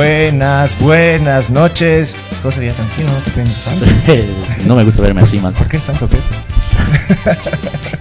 [0.00, 2.14] Buenas, buenas noches.
[2.42, 3.86] José, ya tranquilo, no te pienses tanto.
[4.66, 5.54] no me gusta verme así, man.
[5.54, 6.22] ¿Por qué es tan coqueto?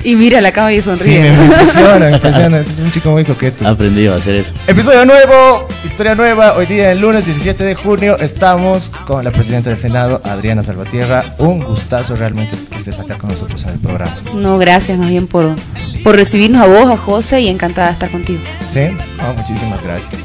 [0.03, 1.31] Y mira la cama y Sí, sonríe.
[1.31, 2.57] me impresiona, me impresiona.
[2.59, 3.65] Es un chico muy coqueto.
[3.65, 4.51] aprendido a hacer eso.
[4.67, 6.55] Episodio nuevo, historia nueva.
[6.57, 11.33] Hoy día, el lunes 17 de junio, estamos con la presidenta del Senado, Adriana Salvatierra.
[11.37, 14.13] Un gustazo realmente que estés acá con nosotros en el programa.
[14.33, 15.55] No, gracias más bien por,
[16.03, 18.41] por recibirnos a vos, a José, y encantada de estar contigo.
[18.67, 18.81] ¿Sí?
[19.21, 20.24] Oh, muchísimas gracias.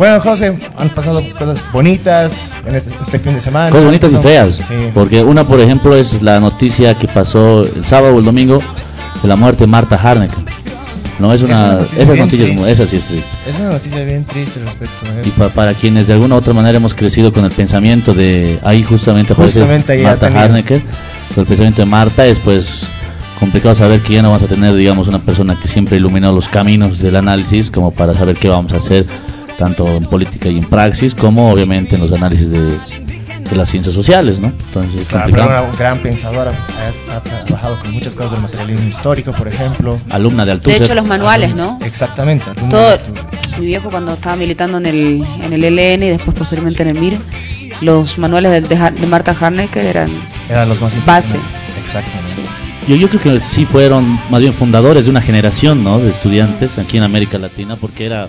[0.00, 3.68] Bueno, José, han pasado cosas bonitas en este, este fin de semana.
[3.68, 4.54] Cosas bonitas y feas.
[4.54, 4.74] Sí.
[4.94, 8.62] Porque una, por ejemplo, es la noticia que pasó el sábado o el domingo
[9.20, 10.30] de la muerte de Marta Harneck.
[11.18, 11.72] No es Es una una.
[11.80, 13.28] noticia Esa noticia, es esa sí es triste.
[13.46, 15.36] Es una noticia bien triste respecto a Y eso.
[15.36, 18.58] pa- para quienes de alguna u otra manera hemos crecido con el pensamiento de.
[18.64, 20.28] Ahí justamente Justamente ahí Marta.
[20.28, 20.82] Harnecker.
[21.36, 22.86] El pensamiento de Marta es pues
[23.38, 26.48] complicado saber que ya no vamos a tener, digamos, una persona que siempre iluminó los
[26.48, 29.04] caminos del análisis, como para saber qué vamos a hacer,
[29.60, 33.94] tanto en política y en praxis, como obviamente en los análisis de, de las ciencias
[33.94, 34.46] sociales, ¿no?
[34.48, 35.64] Entonces es pero complicado.
[35.68, 40.00] una gran pensadora, ha, ha trabajado con muchas cosas del materialismo histórico, por ejemplo.
[40.08, 40.82] Alumna de De Althusser.
[40.82, 41.78] hecho, los manuales, ¿no?
[41.84, 42.48] Exactamente.
[42.48, 46.34] alumna Todo, de mi viejo cuando estaba militando en el, en el LN y después
[46.34, 47.18] posteriormente en el MIR,
[47.82, 50.08] los manuales de, de, de Marta Harnecker eran
[50.48, 51.36] Eran los más Base.
[51.78, 52.30] Exactamente.
[52.88, 55.98] Yo, yo creo que sí fueron más bien fundadores de una generación ¿no?
[55.98, 58.28] de estudiantes aquí en América Latina, porque era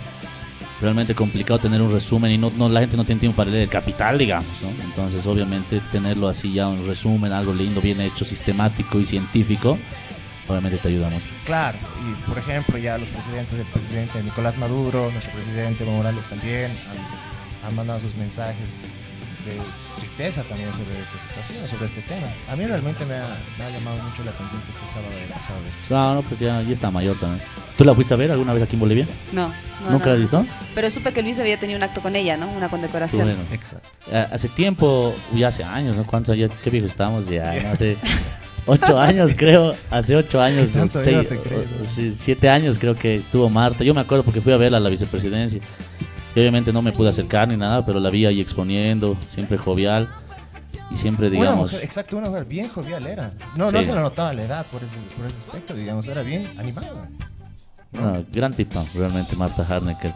[0.82, 3.64] realmente complicado tener un resumen y no, no la gente no tiene tiempo para leer
[3.64, 4.50] el capital, digamos.
[4.62, 4.70] ¿no?
[4.84, 9.78] Entonces, obviamente, tenerlo así ya un resumen, algo lindo, bien hecho, sistemático y científico,
[10.48, 11.28] obviamente te ayuda mucho.
[11.46, 16.72] Claro, y por ejemplo, ya los presidentes, el presidente Nicolás Maduro, nuestro presidente Morales también
[16.72, 18.78] han, han mandado sus mensajes
[19.46, 19.58] de
[19.98, 22.28] tristeza también sobre esta situación, sobre este tema.
[22.50, 25.34] A mí realmente me ha, me ha llamado mucho la atención que este sábado haya
[25.36, 25.82] pasado esto.
[25.94, 27.42] No, no, pues ya, ya está mayor también.
[27.78, 29.08] ¿Tú la fuiste a ver alguna vez aquí en Bolivia?
[29.32, 29.48] No,
[29.86, 30.12] no, ¿Nunca no.
[30.12, 30.46] la has visto?
[30.76, 32.50] Pero supe que Luis había tenido un acto con ella, ¿no?
[32.52, 33.24] Una condecoración.
[33.24, 33.90] Bueno, Exacto.
[34.12, 36.06] Eh, hace tiempo, ya hace años, ¿no?
[36.06, 36.52] ¿Cuántos años?
[36.64, 37.28] ¿Qué viejos estamos?
[37.28, 37.98] Ya, no hace
[38.68, 39.74] ocho años, creo.
[39.90, 41.60] Hace ocho años, no seis, te creo.
[41.60, 43.84] o- o sí, siete años creo que estuvo Marta.
[43.84, 45.60] Yo me acuerdo porque fui a verla a la vicepresidencia.
[46.34, 50.10] Obviamente no me pude acercar ni nada, pero la vi ahí exponiendo, siempre jovial.
[50.90, 53.32] Y siempre, Una digamos, mujer, exacto, una mujer bien jovial era.
[53.56, 53.86] No, no Sí.
[53.86, 57.08] se le notaba la edad por ese, por ese aspecto, digamos, era bien animada.
[57.94, 60.14] una gran tipa, realmente, Marta Harnecker.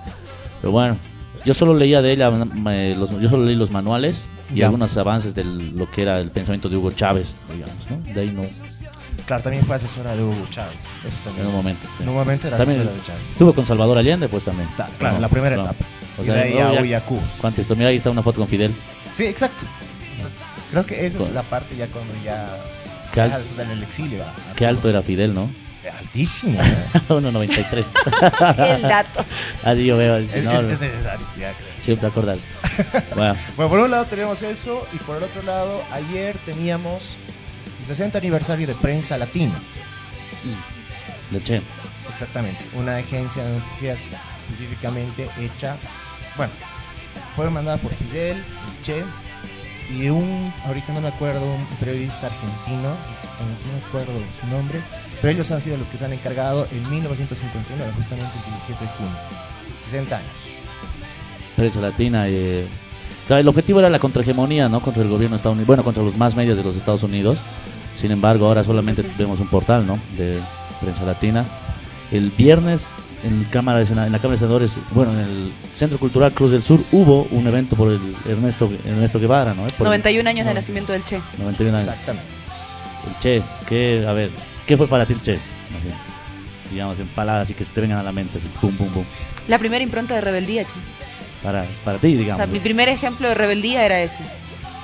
[0.62, 0.98] Pero bueno,
[1.44, 4.68] yo solo leía de ella, me- los- yo solo leí los manuales y Ya.
[4.68, 8.14] algunos avances de lo que era el pensamiento de Hugo Chávez, digamos, ¿no?
[8.14, 8.44] De ahí no,
[9.26, 10.78] Claro, también fue asesora de Hugo Chávez.
[11.06, 11.48] Eso también.
[11.48, 11.88] en un momento.
[11.98, 12.04] sí.
[12.04, 13.30] En un momento era También asesora de Chávez.
[13.32, 14.70] estuvo con Salvador Allende, pues también.
[14.78, 15.64] Ta- claro, No, la primera no.
[15.64, 15.84] etapa.
[16.18, 17.22] O sea, de ahí no, a Cuba.
[17.40, 17.76] ¿Cuánto esto?
[17.76, 18.74] Mira, ahí está una foto con Fidel.
[19.14, 19.66] Sí, exacto.
[20.72, 22.50] Creo que esa es la parte ya cuando ya
[23.14, 24.24] Qué, al- en el exilio.
[24.56, 25.50] qué alto era Fidel, ¿no?
[26.00, 26.60] Altísimo.
[26.64, 26.76] ¿eh?
[27.10, 28.76] 1.93.
[28.76, 29.24] El dato.
[29.64, 30.18] Así yo veo.
[30.18, 31.26] es, no, es- es necesario.
[31.40, 31.70] ya creo.
[31.82, 32.48] Siempre acordarse.
[33.16, 37.16] Bueno, Bueno, por un lado tenemos eso y por el otro lado, ayer teníamos
[37.82, 39.54] el 60 aniversario de Prensa Latina.
[41.32, 41.62] del Che.
[42.12, 45.76] Exactamente, una agencia de noticias específicamente hecha,
[46.38, 46.52] bueno,
[47.36, 49.04] fue mandada por Fidel, el Che
[49.92, 54.82] y un, ahorita no me acuerdo, un periodista argentino, no me acuerdo su nombre,
[55.22, 58.92] pero ellos han sido los que se han encargado en 1959, justamente el 17 de
[58.92, 59.18] junio,
[59.84, 60.30] 60 años.
[61.56, 62.28] Prensa Latina.
[62.28, 62.68] eh,
[63.28, 64.82] claro, el objetivo era la contrahegemonía, ¿no?
[64.82, 65.68] Contra el gobierno estadounidense.
[65.68, 67.38] Bueno, contra los más medios de los Estados Unidos.
[67.96, 69.98] Sin embargo, ahora solamente vemos un portal, ¿no?
[70.18, 70.40] De
[70.82, 71.46] Prensa Latina.
[72.12, 72.88] El viernes
[73.26, 76.64] en, Cámara de en la Cámara de Senadores, bueno, en el Centro Cultural Cruz del
[76.64, 79.64] Sur, hubo un evento por el Ernesto, Ernesto Guevara, ¿no?
[79.64, 81.20] Por el 91 años de nacimiento del Che.
[81.38, 81.88] 91 años.
[81.90, 82.28] Exactamente.
[83.08, 84.30] El Che, ¿qué, a ver,
[84.66, 85.34] ¿qué fue para ti el Che?
[85.36, 89.04] Así, digamos, en palabras así que te vengan a la mente, así, pum, pum, pum.
[89.48, 90.76] La primera impronta de rebeldía, Che.
[91.44, 92.38] para, para ti, O digamos.
[92.38, 94.24] sea, mi primer ejemplo de rebeldía era ese.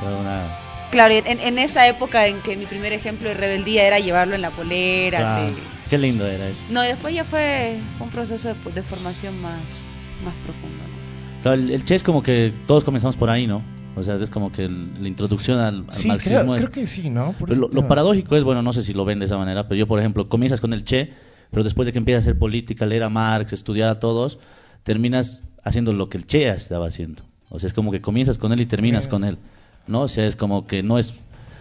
[0.02, 0.58] Una-
[0.92, 4.42] Claro, en, en esa época en que mi primer ejemplo de rebeldía era llevarlo en
[4.42, 5.54] la polera, claro, así.
[5.92, 6.64] Qué lindo era eso.
[6.72, 9.86] No, y después ya fue, fue un proceso de, de formación más,
[10.26, 10.78] más profundo.
[10.84, 11.42] ¿no?
[11.44, 13.62] Claro, el, el Che es como que todos comenzamos por ahí, ¿no?
[13.98, 16.40] O sea, es como que el- la introducción al, al Sí, marxismo.
[16.44, 17.34] creo, es- creo que sí, ¿no?
[17.34, 19.68] Por Pero ese lo, paradójico es, bueno, no sé si lo ven de esa manera,
[19.68, 21.12] pero yo, por ejemplo, comienzas con el Che,
[21.52, 24.40] pero después de que empiezas a hacer política, leer a Marx, estudiar a todos,
[24.84, 27.24] terminas haciendo lo que el Che estaba haciendo.
[27.50, 29.38] O sea, es como que comienzas con él y terminas con él,
[29.88, 30.04] ¿no?
[30.04, 31.14] O sea, es como que no es...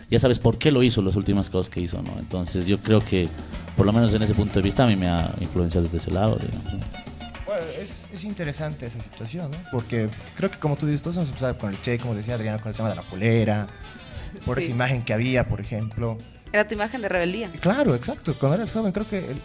[0.08, 2.12] Ya sabes por qué lo hizo, las últimas cosas que hizo, ¿no?
[2.18, 3.28] Entonces yo creo que,
[3.80, 6.10] por lo menos en ese punto de vista, a mí me ha influenciado desde ese
[6.10, 6.84] lado, digamos.
[7.80, 9.56] es, es interesante esa situación, ¿no?
[9.72, 12.58] Porque creo que como tú dices, todos hemos empezado con el Che, como decía Adriana,
[12.58, 13.66] con el tema de la polera,
[14.44, 14.64] por Sí.
[14.64, 16.18] esa imagen que había, por ejemplo.
[16.52, 17.50] Era tu imagen de rebeldía.
[17.60, 18.36] Claro, exacto.
[18.38, 19.42] Cuando eres joven, creo que el-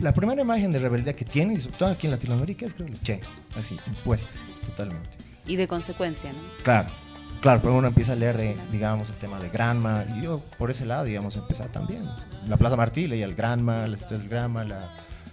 [0.00, 2.88] la primera imagen de rebeldía que tiene, y sobre todo aquí en Latinoamérica, es creo
[2.88, 3.20] el Che,
[3.56, 4.32] así, impuesta,
[4.66, 5.10] totalmente.
[5.46, 6.38] Y de consecuencia, ¿no?
[6.64, 6.88] Claro,
[7.40, 10.70] claro, pero uno empieza a leer, de, digamos, el tema de Granma, y yo por
[10.70, 12.02] ese lado, digamos, empezar también.
[12.48, 14.80] La Plaza Martí leía el Granma, la historia del Granma, la,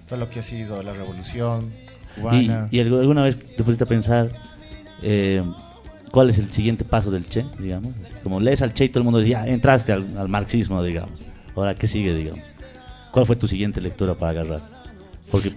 [0.07, 1.71] todo lo que ha sido la revolución
[2.15, 2.67] cubana.
[2.71, 4.29] y algu- alguna vez te pusiste a pensar
[5.01, 5.43] eh,
[6.11, 7.89] cuál es el siguiente paso del Che, digamos.
[8.01, 10.81] Así como lees al Che y todo el mundo dice, ya entraste al, al marxismo,
[10.83, 11.19] digamos.
[11.55, 12.43] Ahora, ¿qué sigue, digamos?
[13.11, 14.72] ¿Cuál fue tu siguiente lectura para agarrar?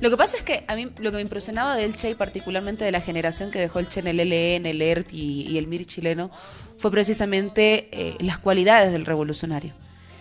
[0.00, 2.84] Lo que pasa es que a mí lo que me impresionaba del Che y particularmente
[2.84, 5.66] de la generación que dejó el Che en el LN, el ERP y, y el
[5.66, 6.30] MIR chileno
[6.78, 9.74] fue precisamente eh, las cualidades del revolucionario.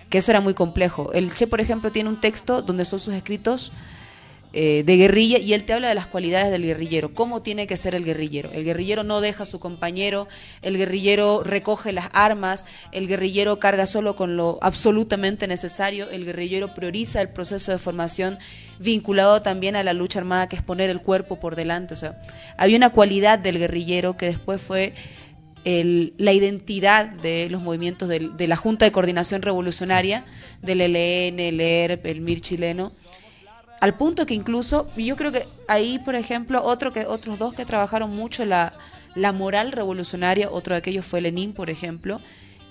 [0.09, 1.11] Que eso era muy complejo.
[1.13, 3.71] El Che, por ejemplo, tiene un texto donde son sus escritos
[4.57, 7.75] eh, de guerrilla y él te habla de las cualidades del guerrillero, cómo tiene que
[7.75, 8.51] ser el guerrillero.
[8.53, 10.29] El guerrillero no deja a su compañero,
[10.61, 16.73] el guerrillero recoge las armas, el guerrillero carga solo con lo absolutamente necesario, el guerrillero
[16.73, 18.39] prioriza el proceso de formación
[18.79, 21.93] vinculado también a la lucha armada que es poner el cuerpo por delante.
[21.93, 22.21] O sea,
[22.57, 24.93] había una cualidad del guerrillero que después fue
[25.65, 30.23] el- la identidad de los movimientos del- de la Junta de Coordinación Revolucionaria,
[30.61, 32.91] del ELN, el ERP, el MIR chileno,
[33.81, 37.65] al punto que incluso, yo creo que ahí, por ejemplo, otro que, otros dos que
[37.65, 38.73] trabajaron mucho la,
[39.15, 42.21] la moral revolucionaria, otro de aquellos fue Lenin, por ejemplo,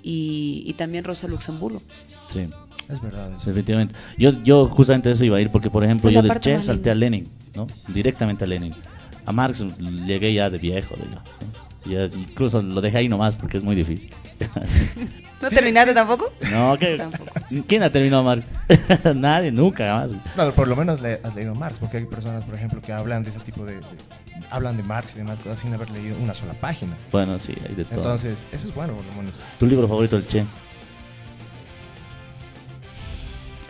[0.03, 1.81] y, y también Rosa Luxemburgo.
[2.29, 2.47] sí,
[2.89, 3.35] Es verdad.
[3.37, 3.51] eso.
[3.51, 3.95] efectivamente.
[4.19, 6.95] Yo, yo justamente eso iba a ir, porque, por ejemplo, yo parte Che salté a.
[6.95, 7.67] Lenin, ¿no?
[7.89, 8.75] Directamente a Lenin.
[9.27, 9.65] A Marx
[10.07, 11.23] llegué ya de viejo, digamos.
[11.25, 11.63] ¿no?
[11.87, 14.11] Ya incluso lo dejé ahí nomás porque es muy difícil.
[15.43, 16.33] ¿No terminaste tampoco?
[16.51, 17.31] no, que Tampoco.
[17.67, 18.47] ¿Quién ha terminado Marx?
[19.15, 20.13] Nadie, nunca, jamás.
[20.37, 23.23] No, por lo menos le, has leído Marx, porque hay personas, por ejemplo, que hablan
[23.25, 23.83] de ese tipo de, de-
[24.51, 26.97] hablan de Marx y demás cosas sin haber leído una sola página.
[27.13, 27.97] Bueno, sí, hay de todo.
[27.97, 29.35] Entonces, eso es bueno, por lo menos.
[29.59, 30.45] ¿Tu libro favorito del Che?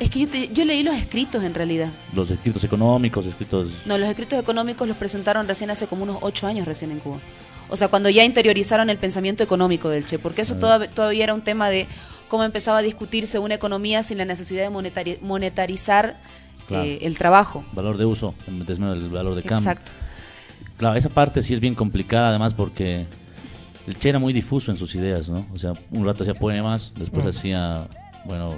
[0.00, 1.88] Es que yo, te- yo leí los escritos en realidad.
[2.12, 3.70] Los escritos económicos, escritos...
[3.86, 7.18] No, los escritos económicos los presentaron recién hace como unos ocho años recién en Cuba.
[7.68, 11.34] O sea, cuando ya interiorizaron el pensamiento económico del Che, porque eso todav- todavía era
[11.34, 11.86] un tema de
[12.28, 16.16] cómo empezaba a discutirse una economía sin la necesidad de monetari- monetarizar
[16.68, 16.84] Claro.
[16.84, 17.64] eh, el trabajo.
[17.72, 19.70] Valor de uso, en vez del valor de cambio.
[19.70, 19.92] Exacto.
[20.78, 23.06] Claro, esa parte sí es bien complicada, además, porque
[23.86, 25.46] el Che era muy difuso en sus ideas, ¿no?
[25.54, 27.28] O sea, un rato hacía poemas, después Mm.
[27.28, 27.88] hacía,
[28.24, 28.56] bueno,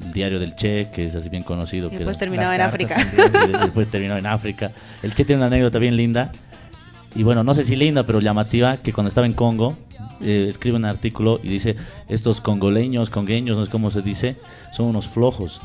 [0.00, 1.88] el diario del Che, que es así bien conocido.
[1.88, 2.94] Y que después era- terminaba en África.
[2.96, 3.52] también.
[3.62, 4.72] después terminó en África.
[5.02, 6.30] El Che tiene una anécdota bien linda,
[7.14, 9.76] y bueno, no sé si linda, pero llamativa, que cuando estaba en Congo,
[10.20, 11.76] eh, escribe un artículo y dice,
[12.08, 14.36] estos congoleños, congueños, no sé cómo se dice,
[14.72, 15.60] son unos flojos,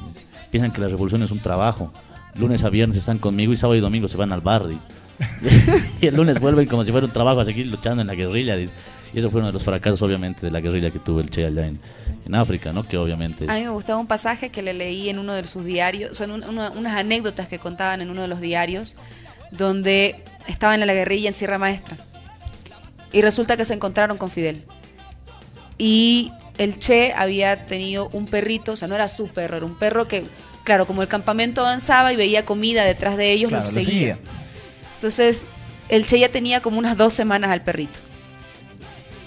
[0.50, 1.94] piensan que la revolución es un trabajo.
[2.36, 4.68] Lunes a viernes están conmigo y sábado y domingo se van al bar.
[4.68, 4.82] dice.
[6.02, 8.56] y el lunes vuelven como si fuera un trabajo a seguir luchando en la guerrilla.
[8.56, 8.72] dice.
[9.14, 11.46] Y eso fue uno de los fracasos, obviamente, de la guerrilla que tuvo el Che
[11.46, 11.78] allá en,
[12.26, 12.84] en África, ¿no?
[12.84, 13.46] Que obviamente...
[13.50, 16.32] A mí me gustaba un pasaje que le leí en uno de sus diarios, son
[16.32, 18.96] un- una- unas anécdotas que contaban en uno de los diarios,
[19.52, 21.98] donde estaban en la guerrilla en Sierra Maestra.
[23.12, 24.64] Y resulta que se encontraron con Fidel.
[25.78, 29.76] Y el Che había tenido un perrito, o sea, no era su perro, era un
[29.78, 30.24] perro que,
[30.64, 34.16] claro, como el campamento avanzaba y veía comida detrás de ellos, Claro, los lo seguía.
[34.16, 34.18] seguía.
[34.96, 35.46] Entonces,
[35.90, 38.00] el Che ya tenía como unas dos semanas al perrito.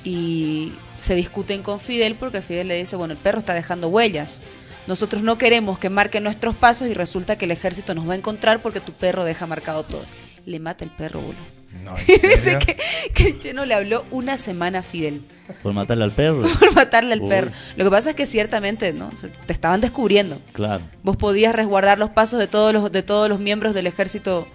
[0.04, 4.42] Y se discuten con Fidel porque Fidel le dice, bueno, el perro está dejando huellas.
[4.86, 8.16] Nosotros no queremos que marque nuestros pasos y resulta que el ejército nos va a
[8.16, 10.02] encontrar porque tu perro deja marcado todo.
[10.46, 11.54] Le mata el perro, boludo.
[11.84, 12.76] No, ¿en Y dice que,
[13.14, 15.20] que el Che no le habló una semana a Fidel
[15.62, 16.42] Por matarle al perro.
[16.60, 17.28] por matarle al Uy.
[17.28, 17.50] perro.
[17.76, 19.10] Lo que pasa es que ciertamente, ¿no?
[19.16, 20.38] Se- te estaban descubriendo.
[20.52, 20.84] Claro.
[21.02, 24.46] Vos podías resguardar los pasos de todos los, de todos los miembros del ejército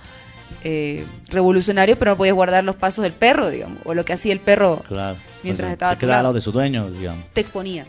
[0.64, 4.32] eh, revolucionario, pero no podías guardar los pasos del perro, digamos, o lo que hacía
[4.34, 5.18] el perro Claro.
[5.44, 6.34] Mientras O sea, estaba se tu queda al lado.
[6.36, 7.24] de su dueño, digamos.
[7.34, 7.86] te exponía.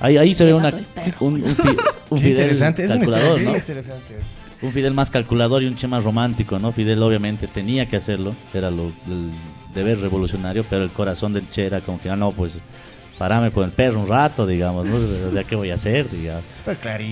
[0.00, 0.68] Ahí, ahí se Le ve una,
[1.20, 3.58] un, un, fi- un Qué Fidel interesante, es una historia calculador, bien ¿no?
[3.58, 4.14] interesante.
[4.14, 4.39] eso.
[4.62, 6.72] Un Fidel más calculador y un Che más romántico, ¿no?
[6.72, 9.30] Fidel obviamente tenía que hacerlo, era lo, el
[9.74, 12.54] deber revolucionario, pero el corazón del Che era como que, ah, no, pues
[13.20, 14.96] parame con el perro un rato, digamos, ¿no?
[14.96, 16.10] O sea, ¿qué voy a hacer?
[16.10, 16.42] Digamos.
[16.64, 17.04] Pero claro,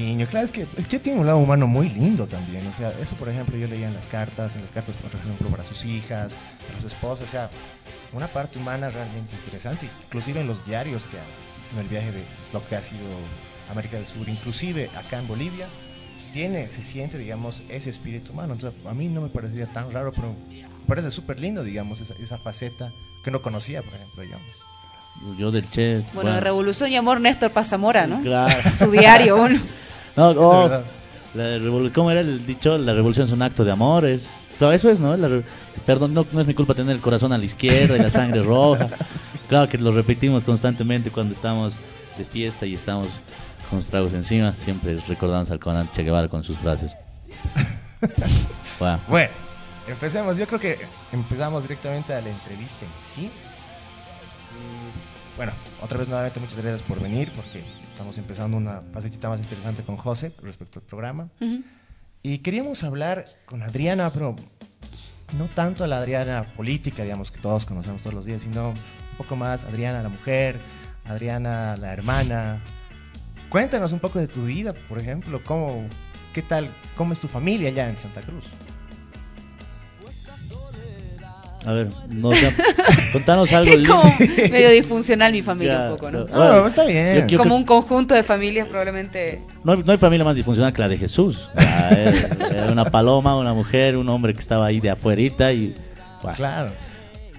[0.43, 2.67] es que el Che tiene un lado humano muy lindo también.
[2.67, 5.49] O sea, eso, por ejemplo, yo leía en las cartas, en las cartas, por ejemplo,
[5.49, 7.25] para sus hijas, para su esposa.
[7.25, 7.51] O sea,
[8.15, 9.87] una parte humana realmente interesante.
[10.07, 11.19] Inclusive en los diarios que
[11.75, 12.23] en el viaje de
[12.55, 13.05] lo que ha sido
[13.71, 15.67] América del Sur, inclusive acá en Bolivia,
[16.33, 18.55] tiene, se siente, digamos, ese espíritu humano.
[18.55, 22.15] Entonces, a mí no me parecería tan raro, pero me parece súper lindo, digamos, esa,
[22.21, 22.93] esa faceta
[23.23, 24.47] que no conocía, por ejemplo, digamos.
[25.37, 26.03] Yo del Che.
[26.15, 28.23] Bueno, de Revolución y Amor, Néstor Pazamora, ¿no?
[28.23, 28.55] Claro.
[28.73, 29.59] Su diario, uno.
[30.17, 30.69] No, oh,
[31.35, 32.77] la revolu- ¿Cómo era el dicho?
[32.77, 34.05] La revolución es un acto de amor.
[34.05, 35.17] Es, claro, eso es, ¿no?
[35.17, 35.29] La
[35.87, 38.43] perdón, no, no es mi culpa tener el corazón a la izquierda y la sangre
[38.43, 38.89] roja.
[39.49, 41.77] Claro que lo repetimos constantemente cuando estamos
[42.17, 43.09] de fiesta y estamos
[43.69, 44.53] con los tragos encima.
[44.53, 46.95] Siempre recordamos al Conan Che Guevara con sus frases.
[48.79, 49.31] Bueno, Bueno,
[49.89, 50.39] empecemos.
[50.39, 50.79] Yo creo que
[51.11, 53.25] empezamos directamente a la entrevista en sí.
[53.25, 59.41] Y, bueno, otra vez nuevamente muchas gracias por venir porque estamos empezando una facetita más
[59.41, 61.29] interesante con José respecto al programa.
[61.41, 61.65] Ujú.
[62.23, 64.37] Y queríamos hablar con Adriana, pero
[65.37, 68.77] no tanto la Adriana política, digamos, que todos conocemos todos los días, sino un
[69.17, 70.57] poco más Adriana la mujer,
[71.05, 72.61] Adriana la hermana.
[73.49, 75.87] Cuéntanos un poco de tu vida, por ejemplo, cómo,
[76.35, 78.45] qué tal, cómo es tu familia allá en Santa Cruz.
[81.67, 82.51] a ver, no, ya,
[83.13, 83.71] contanos algo.
[83.75, 84.03] Es como
[84.51, 86.25] medio disfuncional mi familia Ya, un poco, ¿no?
[86.25, 86.61] no.
[86.61, 87.23] No, está bien.
[87.23, 89.43] yo- yo Como creo- un conjunto de familias probablemente...
[89.65, 91.51] No, hay- no hay familia más disfuncional que la de Jesús.
[91.91, 92.11] Era
[92.51, 95.75] era una paloma, una mujer, un hombre que estaba ahí de afuerita y...
[96.23, 96.71] bueno, Claro.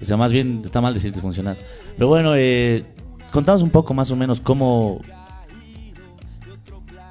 [0.01, 1.57] O sea, más bien está mal decir disfuncional.
[1.95, 2.83] Pero bueno, eh,
[3.31, 5.01] contanos un poco más o menos cómo...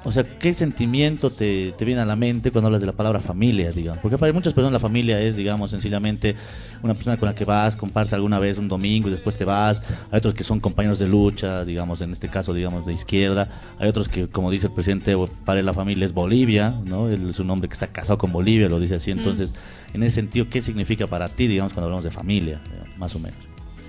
[0.05, 3.19] O sea, ¿qué sentimiento te, te viene a la mente cuando hablas de la palabra
[3.19, 3.99] familia, digamos?
[4.01, 6.35] Porque para muchas personas la familia es, digamos, sencillamente
[6.81, 9.83] una persona con la que vas, compartes alguna vez un domingo y después te vas.
[10.09, 13.49] Hay otros que son compañeros de lucha, digamos, en este caso, digamos, de izquierda.
[13.77, 17.09] Hay otros que, como dice el presidente, para él la familia es Bolivia, ¿no?
[17.09, 19.11] Él es un hombre que está casado con Bolivia, lo dice así.
[19.11, 19.53] Entonces,
[19.93, 23.19] en ese sentido, ¿qué significa para ti, digamos, cuando hablamos de familia, digamos, más o
[23.19, 23.39] menos?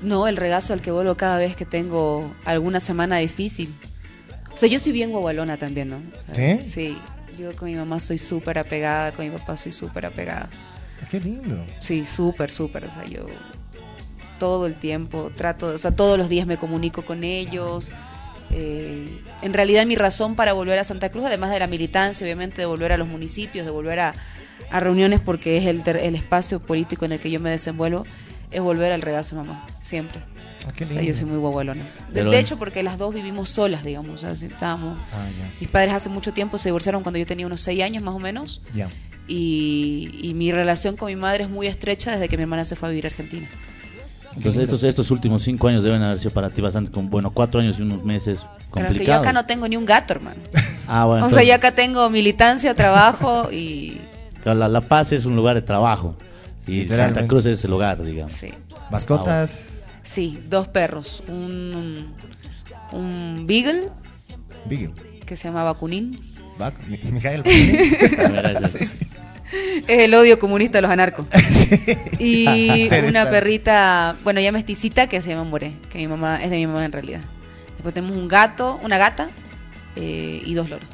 [0.02, 3.72] No, el regazo al que vuelvo cada vez que tengo alguna semana difícil.
[4.52, 6.00] O sea, yo soy bien guagualona también, ¿no?
[6.32, 6.60] ¿Sí?
[6.66, 6.98] Sí.
[7.38, 10.50] Yo con mi mamá soy súper apegada, con mi papá soy súper apegada.
[11.02, 11.64] Ah, Qué lindo.
[11.80, 12.84] Sí, súper, súper.
[12.84, 13.26] O sea, yo
[14.38, 17.92] todo el tiempo trato, o sea, todos los días me comunico con ellos.
[18.50, 22.60] Eh, en realidad mi razón para volver a Santa Cruz, además de la militancia, obviamente,
[22.62, 24.14] de volver a los municipios, de volver a,
[24.70, 28.04] a reuniones porque es el, el espacio político en el que yo me desenvuelvo,
[28.50, 30.20] es volver al regazo de mamá, siempre.
[30.66, 31.02] Ah, qué lindo.
[31.02, 31.82] yo soy muy guagualona.
[31.82, 34.14] De, Pero hecho, porque las dos vivimos solas, digamos.
[34.14, 35.00] O sea, si estábamos...
[35.12, 35.26] Ah.
[35.60, 38.18] Mis padres hace mucho tiempo se divorciaron cuando yo tenía unos seis años más o
[38.18, 38.62] menos.
[38.74, 38.88] Ya.
[39.26, 42.76] Y, y mi relación con mi madre es muy estrecha desde que mi hermana se
[42.76, 43.48] fue a vivir a Argentina.
[44.36, 47.60] Entonces, estos, estos últimos cinco años deben haber sido para ti bastante, con, bueno, cuatro
[47.60, 49.22] años y unos meses Pero es que yo complicados.
[49.22, 50.40] acá no tengo ni un gato, hermano.
[50.92, 54.00] Ah, bueno, o sea, yo acá tengo militancia, trabajo y...
[54.44, 56.16] la, La Paz es un lugar de trabajo
[56.66, 56.88] y.
[56.88, 58.32] Santa Cruz es el hogar, digamos.
[58.32, 58.52] Sí,
[58.90, 59.68] Mascotas.
[60.10, 61.22] Sí dos perros.
[61.28, 62.12] Un,
[62.92, 63.88] un beagle
[65.26, 66.18] que se llama Bakunin.
[66.58, 67.40] Bac- Mi- Mijael.
[67.40, 68.98] A ver, ese-
[69.88, 71.26] Es el odio comunista de los anarcos.
[72.18, 73.08] Y Interesante.
[73.10, 76.66] una perrita, bueno, ya mesticita que se llama More, que mi mamá es de mi
[76.66, 77.20] mamá en realidad.
[77.74, 79.28] Después tenemos un gato, una gata
[79.96, 80.88] eh, y dos loros.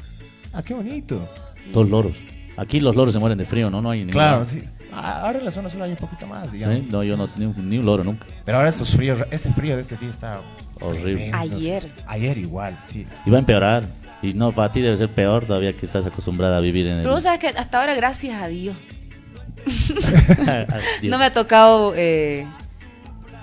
[0.53, 1.29] Ah, qué bonito.
[1.73, 2.17] Dos loros.
[2.57, 3.81] Aquí los loros se mueren de frío, ¿no?
[3.81, 4.63] No hay ningún Claro, sí.
[4.91, 6.77] Ah, ahora en la zona sur hay un poquito más, digamos.
[6.79, 6.87] ¿Sí?
[6.89, 8.25] No, yo no, ni un, ni un loro nunca.
[8.43, 10.41] Pero ahora estos fríos, este frío de este día está
[10.81, 11.29] Horrible.
[11.29, 11.37] tremendo.
[11.37, 11.91] Ayer.
[12.07, 13.05] Ayer igual, sí.
[13.25, 13.87] Y va a empeorar.
[14.23, 17.01] Y no, para ti debe ser peor todavía que estás acostumbrada a vivir en el...
[17.03, 18.75] Pero vos sabes que hasta ahora, gracias a Dios,
[21.01, 21.11] Dios.
[21.11, 22.47] no me ha tocado eh,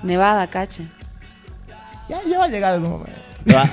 [0.03, 0.83] Nevada, cacha.
[2.09, 3.21] Ya, ya va a llegar algún momento.
[3.53, 3.71] Va-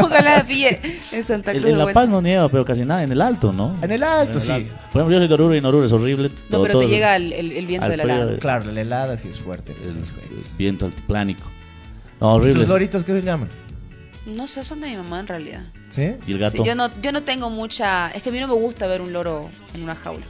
[0.04, 0.80] Ojalá me pille
[1.12, 1.64] en Santa Cruz.
[1.66, 1.92] en La.
[1.92, 3.02] Paz no nieva, pero casi nada.
[3.02, 3.74] En el alto, ¿no?
[3.82, 4.52] En el alto, En el sí.
[4.52, 4.72] alto.
[4.92, 6.28] Por ejemplo, yo soy de Oruro y en Oruro es horrible.
[6.28, 8.36] No, todo- pero todo te llega el, el- el viento de la helada.
[8.38, 9.72] Claro, la helada sí es fuerte.
[9.88, 10.30] es fuerte.
[10.56, 11.42] viento altiplánico.
[12.20, 12.60] No, ¿Y horrible.
[12.60, 13.48] ¿Tus loritos qué se llaman?
[14.26, 15.62] No sé, son de mi mamá en realidad.
[15.90, 16.02] ¿Sí?
[16.26, 16.64] Y el Sí, gato.
[16.64, 18.10] yo, no, yo no tengo mucha...
[18.12, 20.24] Es que a mí no me gusta ver un loro en una jaula.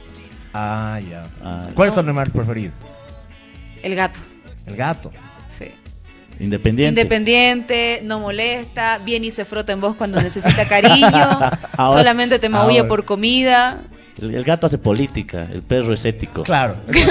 [0.53, 1.25] Ah, ya.
[1.43, 2.73] Ah, ¿Cuál es tu animal preferido?
[3.81, 4.19] El gato,
[4.65, 5.11] El gato.
[5.49, 5.65] sí.
[6.39, 7.01] Independiente.
[7.01, 11.07] Independiente, no molesta, viene y se frota en vos cuando necesita cariño,
[11.77, 12.87] Ahora- solamente te maulla ahora.
[12.89, 13.79] por comida.
[14.21, 16.43] El, el gato hace política, el perro es ético.
[16.43, 16.77] Claro.
[16.87, 17.05] Es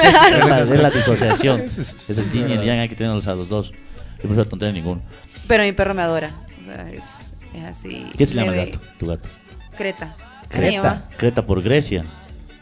[0.47, 1.61] la, es la disociación.
[1.61, 3.73] Es, es- el yin y el yang, hay que tenerlos a los dos.
[3.73, 5.01] Yo prefiero tontería ninguno.
[5.47, 6.31] Pero mi perro me adora.
[6.63, 8.07] O sea, es, es así.
[8.17, 8.81] ¿Qué se llama el gato?
[8.99, 9.29] Tu gato.
[9.77, 10.17] Creta.
[10.49, 11.03] Creta.
[11.19, 12.05] Creta por Grecia.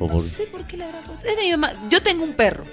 [0.01, 1.25] ¿O No por- sé por qué le habrá puesto.
[1.29, 1.73] Es de mi mamá.
[1.89, 2.65] Yo tengo un perro.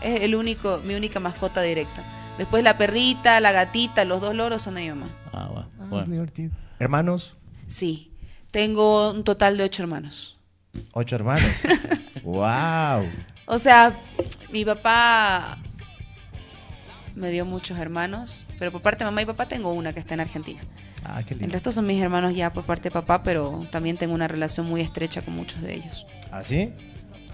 [0.00, 2.02] Es el único, mi única mascota directa.
[2.38, 5.06] Después la perrita, la gatita, los dos loros son de mi mamá.
[5.32, 5.68] Ah, bueno.
[5.80, 6.06] Ah, bueno.
[6.10, 6.52] divertido.
[6.78, 7.36] Hermanos,
[7.68, 8.10] Sí.
[8.50, 10.38] Tengo un total de ocho hermanos.
[10.92, 11.50] ocho hermanos.
[12.22, 13.04] wow.
[13.46, 13.92] O sea,
[14.52, 15.58] mi papá
[17.16, 20.14] me dio muchos hermanos, pero por parte de mamá y papá tengo una que está
[20.14, 20.60] en Argentina.
[21.04, 21.52] Ah, qué El lindo.
[21.52, 24.80] resto son mis hermanos ya por parte de papá, pero también tengo una relación muy
[24.80, 26.06] estrecha con muchos de ellos.
[26.30, 26.72] ¿Así?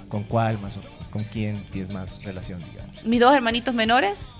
[0.08, 0.80] ¿Con cuál más o
[1.10, 3.04] con quién tienes más relación, digamos?
[3.04, 4.38] Mis dos hermanitos menores.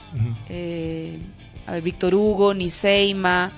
[0.51, 1.19] Eh,
[1.67, 3.51] a ver, Víctor Hugo, Niseima,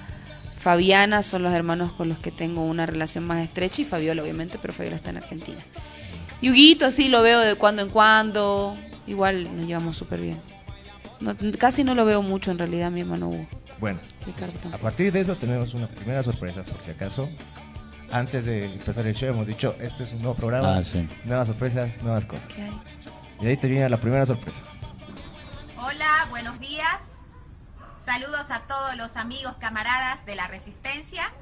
[0.59, 4.59] Fabiana son los hermanos con los que tengo una relación más estrecha y Fabiola obviamente,
[4.61, 5.59] pero Fabiola está en Argentina.
[6.41, 10.39] Y Huguito sí lo veo de cuando en cuando, igual nos llevamos súper bien.
[11.21, 13.47] No- casi no lo veo mucho en realidad mi hermano Hugo.
[13.81, 13.99] Bueno,
[14.39, 17.29] pues, a partir de eso tenemos una primera sorpresa, por si acaso.
[18.13, 21.09] Antes de empezar el show hemos dicho, este es un nuevo programa, Ah, sí.
[21.25, 22.59] nuevas sorpresas, nuevas cosas.
[23.41, 24.63] Y ahí te viene la primera sorpresa.
[25.85, 27.01] Hola, buenos días.
[28.05, 31.33] Saludos a todos los amigos, camaradas de la Resistencia.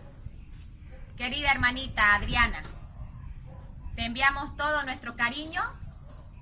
[1.19, 2.63] Querida hermanita Adriana,
[3.97, 5.61] te enviamos todo nuestro cariño.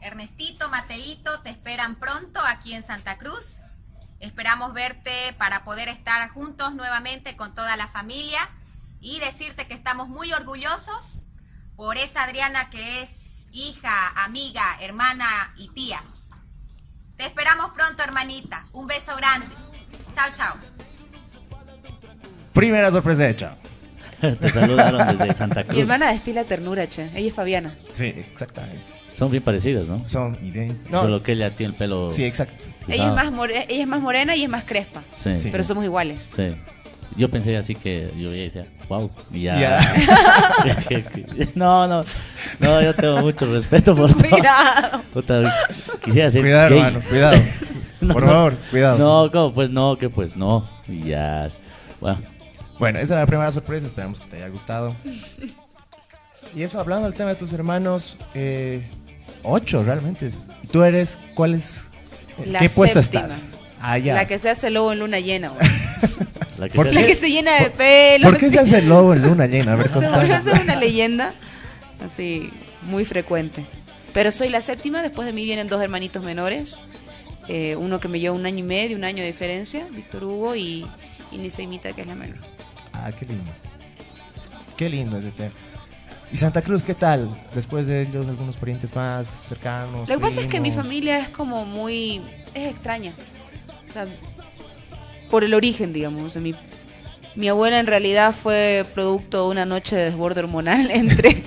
[0.00, 3.44] Ernestito, Mateito, te esperan pronto aquí en Santa Cruz.
[4.20, 8.48] Esperamos verte para poder estar juntos nuevamente con toda la familia
[9.00, 11.26] y decirte que estamos muy orgullosos
[11.74, 13.10] por esa Adriana que es
[13.50, 16.00] hija, amiga, hermana y tía.
[17.18, 18.64] Te esperamos pronto, hermanita.
[18.72, 19.46] Un beso grande.
[20.14, 20.54] Chao, chao.
[22.54, 23.54] Primera sorpresa hecha.
[24.20, 25.74] Te saludaron desde Santa Cruz.
[25.74, 27.10] Mi hermana destila ternura, che.
[27.14, 27.74] Ella es Fabiana.
[27.92, 28.82] Sí, exactamente.
[29.14, 30.02] Son bien parecidas, ¿no?
[30.04, 30.90] Son idénticos.
[30.92, 32.08] No, Solo que ella tiene el pelo.
[32.08, 32.66] sí, exacto.
[32.86, 35.02] Ella es, más more- ella es más morena y es más crespa.
[35.16, 35.38] Sí.
[35.40, 35.48] Sí.
[35.50, 36.32] Pero somos iguales.
[36.36, 36.54] Sí.
[37.16, 39.58] Yo pensé así que yo veía y decía, wow, y ya.
[39.58, 39.80] Ya.
[41.54, 42.04] no, no,
[42.60, 44.28] no, yo tengo mucho respeto por todo.
[44.30, 45.02] Cuidado.
[45.12, 45.54] Puta,
[46.04, 46.78] quisiera ser Cuidado, gay.
[46.78, 47.36] hermano, cuidado.
[48.00, 48.28] No, Por no.
[48.32, 48.96] favor, cuidado.
[48.98, 49.52] No, ¿cómo?
[49.52, 50.64] Pues no, que pues no.
[50.86, 51.48] Y ya.
[52.00, 52.18] Bueno,
[52.78, 54.94] Bueno, esa era la primera sorpresa, esperamos que te haya gustado.
[56.54, 58.86] Y eso, hablando del tema de tus hermanos, eh,
[59.42, 60.30] ocho realmente.
[60.62, 61.90] ¿Y ¿Tú eres, cuál es,
[62.46, 63.46] La qué puesto estás?
[63.80, 64.14] Ah, ya.
[64.14, 65.50] La que se hace lobo en luna llena.
[65.50, 65.60] güey.
[66.58, 68.28] la que ¿Por se La que se llena de pelo.
[68.28, 69.72] ¿Por qué se hace el lobo en luna llena?
[69.72, 70.46] A ver, Eso contanos.
[70.46, 71.32] es una leyenda
[72.04, 72.50] así
[72.82, 73.64] muy frecuente.
[74.12, 76.80] Pero soy la séptima, después de mí vienen dos hermanitos menores.
[77.48, 80.54] eh, uno que me lleva un año y medio, un año de diferencia, Víctor Hugo,
[80.56, 80.86] y,
[81.32, 82.38] y Niseimita, que es la menor.
[82.92, 83.50] Ah, qué lindo.
[84.76, 85.50] Qué lindo ese tema.
[86.32, 87.28] ¿Y Santa Cruz qué tal?
[87.54, 90.08] Después de ellos, algunos parientes más cercanos.
[90.08, 92.20] Lo que pasa es que mi familia es como muy...
[92.54, 93.12] es extraña.
[93.88, 94.06] O sea,
[95.30, 96.24] por el origen, digamos.
[96.24, 96.54] O sea, mi,
[97.34, 101.42] mi abuela en realidad fue producto de una noche de desborde hormonal entre,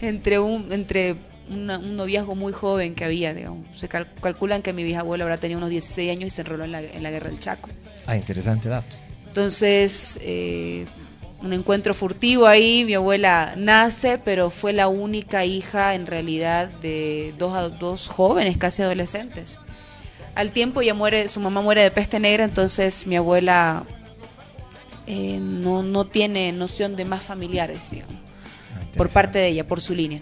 [0.00, 1.16] entre, un, entre
[1.50, 3.66] una- un noviazgo muy joven que había, digamos.
[3.78, 6.72] Se cal- calculan que mi bisabuela habrá tenido unos 16 años y se enroló en
[6.72, 7.68] la, en la guerra del Chaco.
[8.06, 8.96] Ah, interesante dato.
[9.28, 10.86] Entonces, eh,
[11.42, 17.34] un encuentro furtivo ahí, mi abuela nace, pero fue la única hija en realidad de
[17.38, 19.60] dos, dos jóvenes, casi adolescentes.
[20.36, 23.82] Al tiempo ya muere, su mamá muere de peste negra, entonces mi abuela
[25.08, 28.14] eh, no, no tiene noción de más familiares, digamos
[28.74, 30.20] Ah, por parte de ella, por su línea.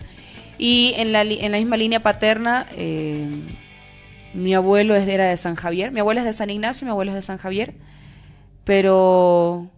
[0.57, 3.27] Y en la, en la misma línea paterna, eh,
[4.35, 6.91] mi abuelo es de- era de San Javier, mi abuela es de San Ignacio, mi
[6.93, 7.75] abuelo es de San Javier,
[8.65, 9.69] pero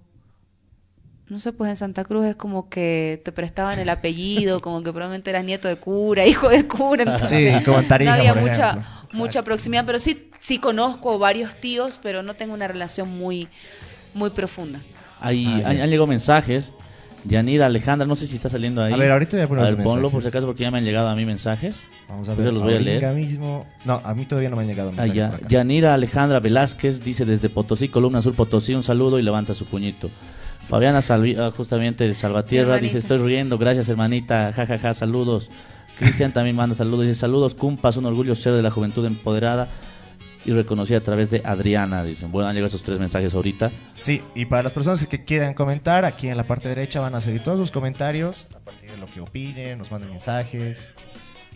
[1.29, 4.93] no sé, pues en Santa Cruz es como que te prestaban el apellido, como que
[4.93, 8.33] probablemente eras nieto de cura, hijo de cura, entonces Sí, como en Tarija, no había
[8.35, 8.96] por mucha, ejemplo.
[9.17, 13.49] Mucha proximidad, pero sí, sí conozco varios tíos, pero no tengo una relación muy,
[14.15, 14.81] muy profunda.
[15.21, 16.73] Ahí Ah, han, han llegado mensajes.
[17.29, 18.93] Yanira Alejandra, no sé si está saliendo ahí.
[18.93, 20.71] A ver, ahorita voy a poner A los ver, ponlo por si acaso porque ya
[20.71, 21.85] me han llegado a mí mensajes.
[22.09, 23.15] Vamos a ver, los voy a leer.
[23.15, 23.67] mismo.
[23.85, 25.41] No, a mí todavía no me han llegado Ah, mensajes ya.
[25.49, 30.09] Yanira Alejandra Velázquez dice desde Potosí, Columna Azul Potosí, un saludo y levanta su puñito.
[30.69, 32.85] Fabiana Salvi- ah, justamente de Salvatierra, Hermanita.
[32.95, 35.49] dice estoy riendo, gracias hermanita, jajaja, saludos.
[35.99, 39.69] Cristian también manda saludos, dice saludos, cumpas, un orgullo ser de la juventud empoderada
[40.45, 42.31] y reconocida a través de Adriana, dicen.
[42.31, 43.71] Bueno, han llegado esos tres mensajes ahorita.
[44.01, 47.21] Sí, y para las personas que quieran comentar, aquí en la parte derecha van a
[47.21, 50.93] salir todos sus comentarios, a partir de lo que opinen, nos manden mensajes.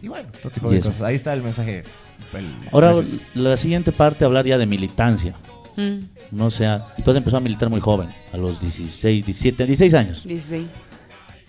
[0.02, 0.88] Y bueno, todo tipo de eso.
[0.88, 1.02] cosas.
[1.02, 1.84] Ahí está el mensaje.
[2.32, 3.24] el Ahora, presente.
[3.34, 5.36] la siguiente parte, hablar ya de militancia.
[5.76, 5.98] Mm,
[6.32, 10.24] No sea, tú has empezado a militar muy joven, a los 16, 17, 16 años.
[10.26, 10.66] 16.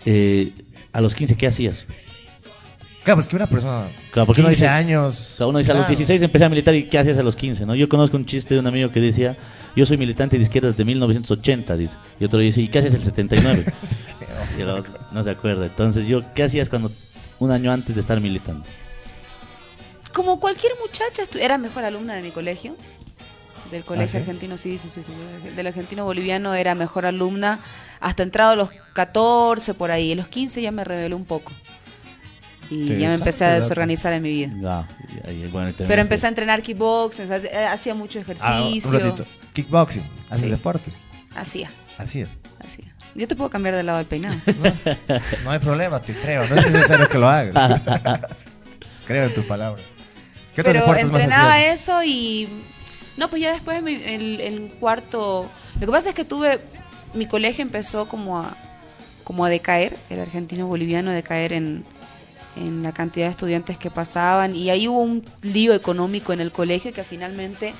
[0.04, 0.52] Eh,
[0.92, 1.86] a los 15, ¿qué hacías?
[3.04, 3.88] Claro, pues que una persona.
[4.12, 5.18] Claro, porque uno 15 dice- años.
[5.18, 5.96] O sea, uno dice, a los claro.
[5.96, 7.66] 16 empecé a militar y ¿qué hacías a los 15?
[7.66, 7.74] ¿no?
[7.74, 9.36] Yo conozco un chiste de un amigo que decía,
[9.74, 11.96] yo soy militante de izquierda desde 1980, dice.
[12.20, 13.64] Y otro dice, ¿y qué haces el 79?
[14.58, 15.66] y el otro no se acuerda.
[15.66, 16.92] Entonces yo, ¿qué hacías cuando
[17.42, 18.64] un año antes de estar militando.
[20.12, 22.76] Como cualquier muchacha, era mejor alumna de mi colegio.
[23.70, 24.16] Del colegio ¿sí?
[24.18, 25.12] argentino, sí, sí, sí, sí.
[25.56, 27.60] Del argentino boliviano era mejor alumna.
[28.00, 30.12] Hasta entrado a los 14, por ahí.
[30.12, 31.52] A los 15 ya me revelé un poco.
[32.72, 34.52] Y ya me empecé a desorganizar en mi vida.
[34.60, 34.88] Ya,
[35.26, 38.22] y ahí, bueno, y Pero empecé a entrenar kickboxing, o sea, eh, hacía mucho Ah,
[38.22, 38.90] ejercicio.
[38.90, 39.26] un ratito.
[39.52, 40.50] Kickboxing, haces Sí.
[40.50, 40.92] deporte.
[41.34, 42.26] Hacía, hacía.
[43.14, 44.34] Yo te puedo cambiar de lado del peinado.
[44.46, 46.46] No, no hay problema, te creo.
[46.48, 47.80] No es necesario que lo hagas.
[49.06, 49.82] creo en tu palabra.
[50.54, 52.48] ¿Qué otros Pero más entrenaba eso y...
[53.18, 55.50] No, pues ya después mi- el, el cuarto...
[55.74, 56.58] Lo que pasa es que tuve...
[57.14, 58.56] Mi colegio empezó como a,
[59.24, 61.84] como a decaer, el argentino boliviano a decaer en,
[62.56, 66.52] en la cantidad de estudiantes que pasaban y ahí hubo un lío económico en el
[66.52, 67.72] colegio que finalmente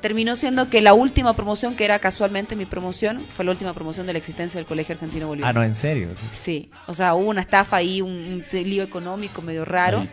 [0.00, 4.06] terminó siendo que la última promoción, que era casualmente mi promoción, fue la última promoción
[4.06, 5.60] de la existencia del colegio argentino Ah, boliviano.
[5.60, 6.08] no, en serio.
[6.18, 6.26] sí.
[6.32, 10.06] Sí, o sea, hubo una estafa ahí, un, un lío económico medio raro.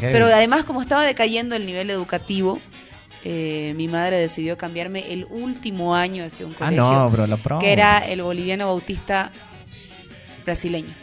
[0.00, 2.58] Pero además, como estaba decayendo el nivel educativo,
[3.22, 7.36] eh, mi madre decidió cambiarme el último año hacia un Ah, colegio, no, bro, la
[7.36, 7.60] promo.
[7.60, 9.30] que era el boliviano bautista
[10.46, 10.94] brasileño.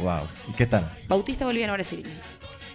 [0.00, 0.20] Wow.
[0.48, 0.90] ¿Y qué tal?
[1.08, 2.08] Bautista boliviano brasileño.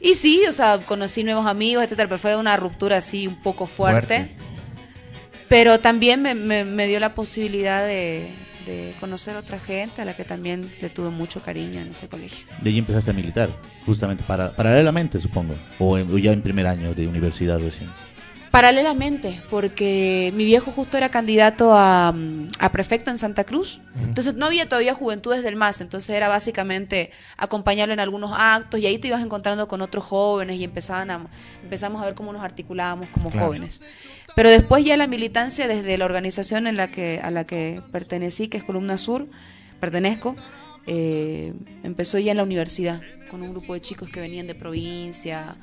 [0.01, 3.65] Y sí, o sea, conocí nuevos amigos, etcétera, pero fue una ruptura así un poco
[3.67, 4.15] fuerte.
[4.17, 4.35] Fuerte.
[5.47, 8.27] Pero también me, me- me dio la posibilidad de,
[8.65, 12.45] de conocer otra gente a la que también le tuve mucho cariño en ese colegio.
[12.61, 13.49] De ahí empezaste a militar,
[13.85, 15.55] justamente para, paralelamente, supongo.
[15.79, 17.89] O, en- o ya en primer año de universidad recién.
[18.53, 22.13] Paralelamente, porque mi viejo justo era candidato a,
[22.59, 27.09] a prefecto en Santa Cruz, entonces no había todavía juventudes del MAS, entonces era básicamente
[27.35, 31.25] acompañarlo en algunos actos y ahí te ibas encontrando con otros jóvenes y empezaban a,
[31.63, 33.47] empezamos a ver cómo nos articulábamos como Claro.
[33.47, 33.81] jóvenes.
[34.35, 38.49] Pero después ya la militancia desde la organización en la que, a la que pertenecí,
[38.49, 39.25] que es Columna Sur,
[39.79, 40.35] pertenezco,
[40.85, 45.55] eh, empezó ya en la universidad, con un grupo de chicos que venían de provincia,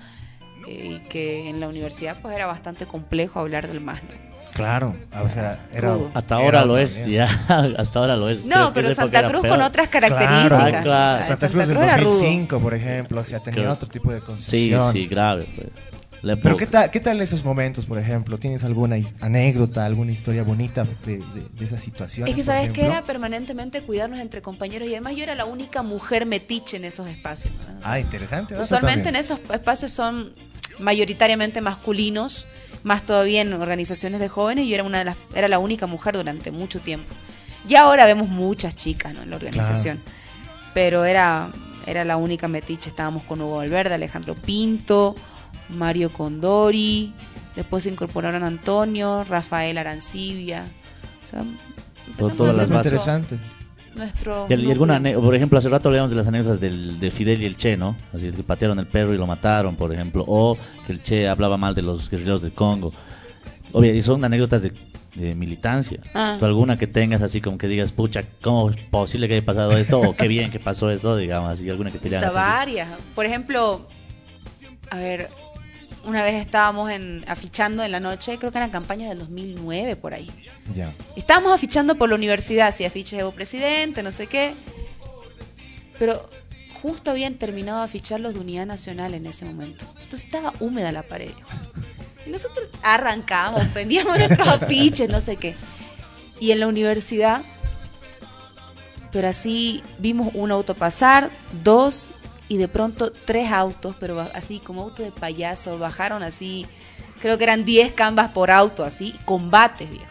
[0.66, 4.02] y que en la universidad pues era bastante complejo hablar del MAS.
[4.02, 4.30] ¿no?
[4.52, 4.94] Claro.
[5.22, 5.96] O sea, era.
[6.14, 7.24] Hasta era ahora lo es, ya.
[7.78, 8.44] Hasta ahora lo es.
[8.44, 10.82] No, pero esa Santa Cruz con otras características.
[10.82, 11.18] claro.
[11.18, 12.10] o sea, Santa Cruz del era rudo.
[12.10, 14.92] 2005, por ejemplo, o sea, tenía otro tipo de Sí, concepción.
[14.92, 15.46] sí, grave.
[15.54, 15.68] Pues.
[16.42, 16.56] Pero.
[16.58, 18.36] ¿qué tal, ¿qué tal esos momentos, por ejemplo?
[18.38, 21.24] ¿Tienes alguna anécdota, alguna historia bonita de, de,
[21.58, 22.30] de esas situaciones?
[22.32, 25.82] Es que sabes que era permanentemente cuidarnos entre compañeros y además yo era la única
[25.82, 27.54] mujer metiche en esos espacios.
[27.54, 27.80] ¿no?
[27.84, 28.54] Ah, interesante.
[28.58, 30.34] Usualmente en esos espacios son
[30.80, 32.46] mayoritariamente masculinos,
[32.82, 34.64] más todavía en organizaciones de jóvenes.
[34.64, 37.14] y Yo era una de las, era la única mujer durante mucho tiempo.
[37.68, 39.22] Y ahora vemos muchas chicas ¿no?
[39.22, 40.00] en la organización.
[40.72, 41.50] Pero era,
[41.86, 42.90] era la única metiche.
[42.90, 45.14] Estábamos con Hugo Valverde, Alejandro Pinto,
[45.68, 47.12] Mario Condori.
[47.54, 50.64] Después se incorporaron Antonio, Rafael Arancibia.
[51.26, 53.38] O sea, todas las interesante.
[54.00, 57.42] Nuestro Y, y alguna por ejemplo, hace rato hablamos de las anécdotas del, de Fidel
[57.42, 57.96] y el Che, ¿no?
[58.14, 60.24] Así que patearon el perro y lo mataron, por ejemplo.
[60.26, 62.92] O que el Che hablaba mal de los guerrilleros del Congo.
[63.72, 64.72] Obvio, y son anécdotas de,
[65.14, 66.00] de militancia.
[66.14, 66.36] Ah.
[66.38, 69.76] ¿Tú alguna que tengas así como que digas, pucha, ¿cómo es posible que haya pasado
[69.76, 70.00] esto?
[70.00, 72.88] O qué bien que pasó esto, digamos, así, alguna que te llame varias.
[73.14, 73.86] Por ejemplo,
[74.90, 75.28] a ver,
[76.04, 80.14] una vez estábamos en, afichando en la noche, creo que eran campañas del 2009 por
[80.14, 80.30] ahí.
[80.74, 80.94] Ya.
[81.16, 84.54] Estábamos afichando por la universidad, hacía afiches Evo Presidente, no sé qué.
[85.98, 86.30] Pero
[86.80, 89.84] justo habían terminado de afichar los de Unidad Nacional en ese momento.
[89.96, 91.30] Entonces estaba húmeda la pared.
[92.26, 95.54] Y nosotros arrancamos, prendíamos nuestros afiches, no sé qué.
[96.38, 97.42] Y en la universidad,
[99.12, 101.30] pero así vimos un auto pasar,
[101.62, 102.10] dos,
[102.50, 106.66] y de pronto tres autos, pero así como auto de payaso, bajaron así,
[107.22, 110.04] creo que eran 10 cambas por auto, así, combates, viejo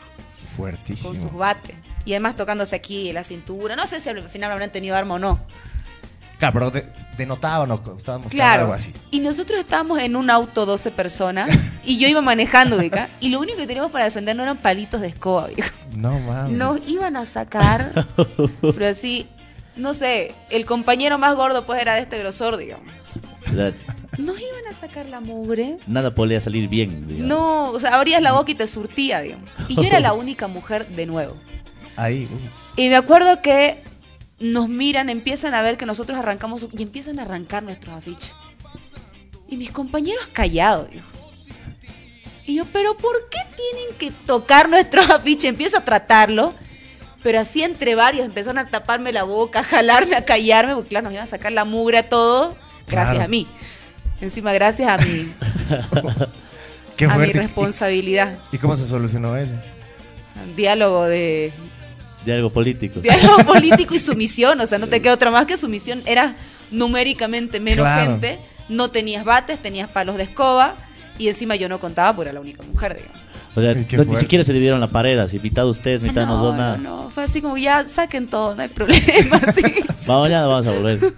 [0.56, 1.10] Fuertísimo.
[1.10, 1.76] con sus bates.
[2.06, 3.76] Y además tocándose aquí en la cintura.
[3.76, 5.40] No sé si al final habrán tenido arma o no.
[6.40, 6.86] Claro, pero de-
[7.18, 8.62] denotaban o estaban mostrando Claro.
[8.62, 8.94] algo así.
[9.12, 11.52] Y nosotros estábamos en un auto 12 personas
[11.84, 13.10] y yo iba manejando, ¿ubica?
[13.20, 15.76] Y lo único que teníamos para defendernos eran palitos de escoba, viejo.
[15.94, 16.58] No mames.
[16.58, 18.08] Nos iban a sacar,
[18.62, 19.28] pero así,
[19.80, 22.88] no sé, el compañero más gordo pues era de este grosor, digamos.
[23.54, 23.74] La-
[24.18, 25.78] Nos iban a sacar la mugre.
[25.88, 27.28] Nada podía salir bien, digamos.
[27.30, 29.50] No, o sea, abrías la boca y te surtía, digamos.
[29.68, 31.36] Y yo era la única mujer de nuevo.
[31.96, 32.28] Ahí.
[32.32, 33.82] uh, Y me acuerdo que
[34.40, 38.34] nos miran, empiezan a ver que nosotros arrancamos y empiezan a arrancar nuestros afiches.
[39.50, 41.06] Y mis compañeros callados, dijo.
[42.46, 45.46] Y yo, pero ¿por qué tienen que tocar nuestros afiches?
[45.50, 46.54] Empiezo a tratarlo,
[47.24, 51.06] pero así entre varios empezaron a taparme la boca, a jalarme, a callarme, porque claro,
[51.06, 52.56] nos iban a sacar la mugre a todos,
[52.88, 53.26] gracias Claro.
[53.26, 53.48] a mí.
[54.22, 55.32] Encima, gracias a mi,
[56.98, 58.38] Qué a mi responsabilidad.
[58.52, 59.56] ¿Y, cómo se solucionó eso?
[60.56, 61.54] Diálogo de,
[62.28, 63.00] algo político.
[63.02, 66.02] diálogo político y sumisión, o sea, no te queda otra más que sumisión.
[66.06, 66.36] Era
[66.72, 68.12] numéricamente menos Claro.
[68.12, 70.76] gente, no tenías bates, tenías palos de escoba
[71.18, 73.29] y encima yo no contaba porque era la única mujer, digamos.
[73.56, 76.80] O sea, no- ni siquiera se dividieron la pared, así, mitad ustedes, mitad no, nosotros.
[76.80, 79.36] no, no, fue así como ya saquen todo, no hay problema.
[79.48, 79.62] así.
[80.08, 81.00] Vamos, mañana vamos a volver.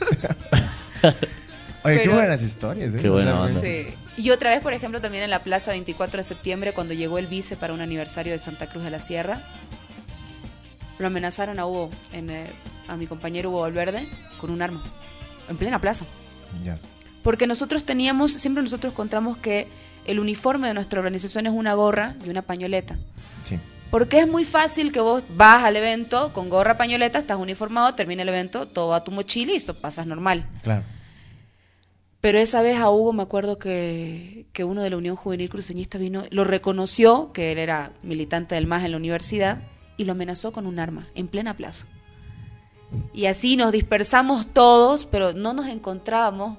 [1.84, 3.00] Oye, qué buenas historias, ¿eh?
[3.02, 3.48] Qué buena.
[3.48, 3.88] Sí.
[4.17, 7.28] Y otra vez, por ejemplo, también en la plaza 24 de septiembre, cuando llegó el
[7.28, 9.41] vice para un aniversario de Santa Cruz de la Sierra,
[11.00, 12.52] lo amenazaron a Hugo, en, eh,
[12.88, 14.08] a mi compañero Hugo Valverde,
[14.39, 14.84] con un arma,
[15.50, 16.06] en plena plaza.
[16.63, 16.78] Ya.
[17.24, 19.67] Porque nosotros teníamos, siempre nosotros encontramos que
[20.06, 22.98] el uniforme de nuestra organización es una gorra y una pañoleta.
[23.44, 23.58] Sí.
[23.90, 28.22] Porque es muy fácil que vos vas al evento con gorra, pañoleta, estás uniformado, termina
[28.22, 30.48] el evento, todo va a tu mochila y eso pasas normal.
[30.64, 30.84] Claro.
[32.22, 35.98] Pero esa vez a Hugo me acuerdo que, que uno de la Unión Juvenil Cruceñista
[35.98, 39.64] vino, lo reconoció, que él era militante del MAS en la universidad,
[39.98, 41.88] y lo amenazó con un arma en plena plaza.
[43.14, 46.58] Y así nos dispersamos todos, pero no nos encontrábamos.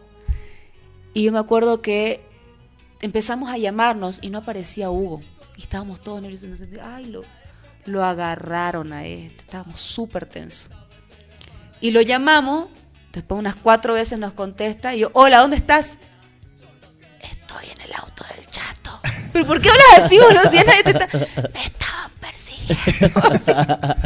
[1.15, 2.25] Y yo me acuerdo que
[3.03, 5.23] empezamos a llamarnos y no aparecía Hugo.
[5.57, 6.49] Y estábamos todos nerviosos.
[6.83, 7.23] Ay, lo,
[7.85, 9.43] lo agarraron a este.
[9.43, 10.69] Estábamos súper tensos.
[11.81, 12.69] Y lo llamamos,
[13.13, 15.99] después unas cuatro veces nos contesta y yo, hola, ¿dónde estás?
[17.21, 19.01] Estoy en el auto del chato.
[19.33, 20.43] ¿Pero por qué hablas así, boludo?
[20.51, 21.09] Si nadie te está...
[21.53, 23.21] Me estaban persiguiendo.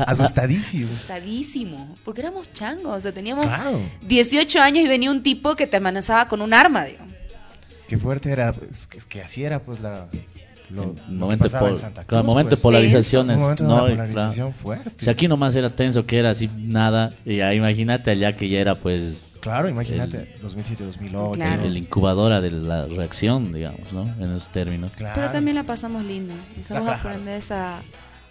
[0.06, 0.94] Asustadísimo.
[0.94, 1.98] asustadísimo.
[2.04, 3.78] Porque éramos changos, o sea, teníamos Claro.
[4.02, 7.04] 18 años y venía un tipo que te amenazaba con un arma, digo.
[7.88, 8.52] Qué fuerte era.
[8.52, 10.06] pues, es que así era, pues, la.
[10.68, 12.08] Lo, lo que momento de pasaba en pol- Santa Cruz.
[12.08, 12.62] claro, momento de pues.
[12.62, 13.36] polarizaciones.
[13.36, 13.76] Un momento de ¿no?
[13.82, 14.90] polarización claro, fuerte.
[15.04, 18.58] Si aquí nomás era tenso, que era así nada, y ya imagínate allá que ya
[18.58, 21.34] era pues Claro, imagínate, 2007-2008.
[21.34, 21.62] Claro.
[21.62, 24.02] el incubadora de la reacción, digamos, ¿no?
[24.18, 24.90] En esos términos.
[24.96, 25.12] Claro.
[25.14, 26.34] Pero también la pasamos lindo.
[26.50, 26.96] Empezamos Claro.
[26.98, 27.80] a aprender a,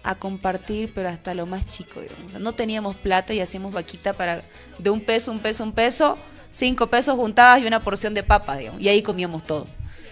[0.02, 2.26] a compartir, pero hasta lo más chico, digamos.
[2.26, 4.42] O sea, no teníamos plata y hacíamos vaquita para
[4.78, 6.18] de un peso, un peso, un peso,
[6.56, 8.80] cinco pesos juntabas y una porción de papa, digamos.
[8.80, 9.66] Y ahí comíamos todo.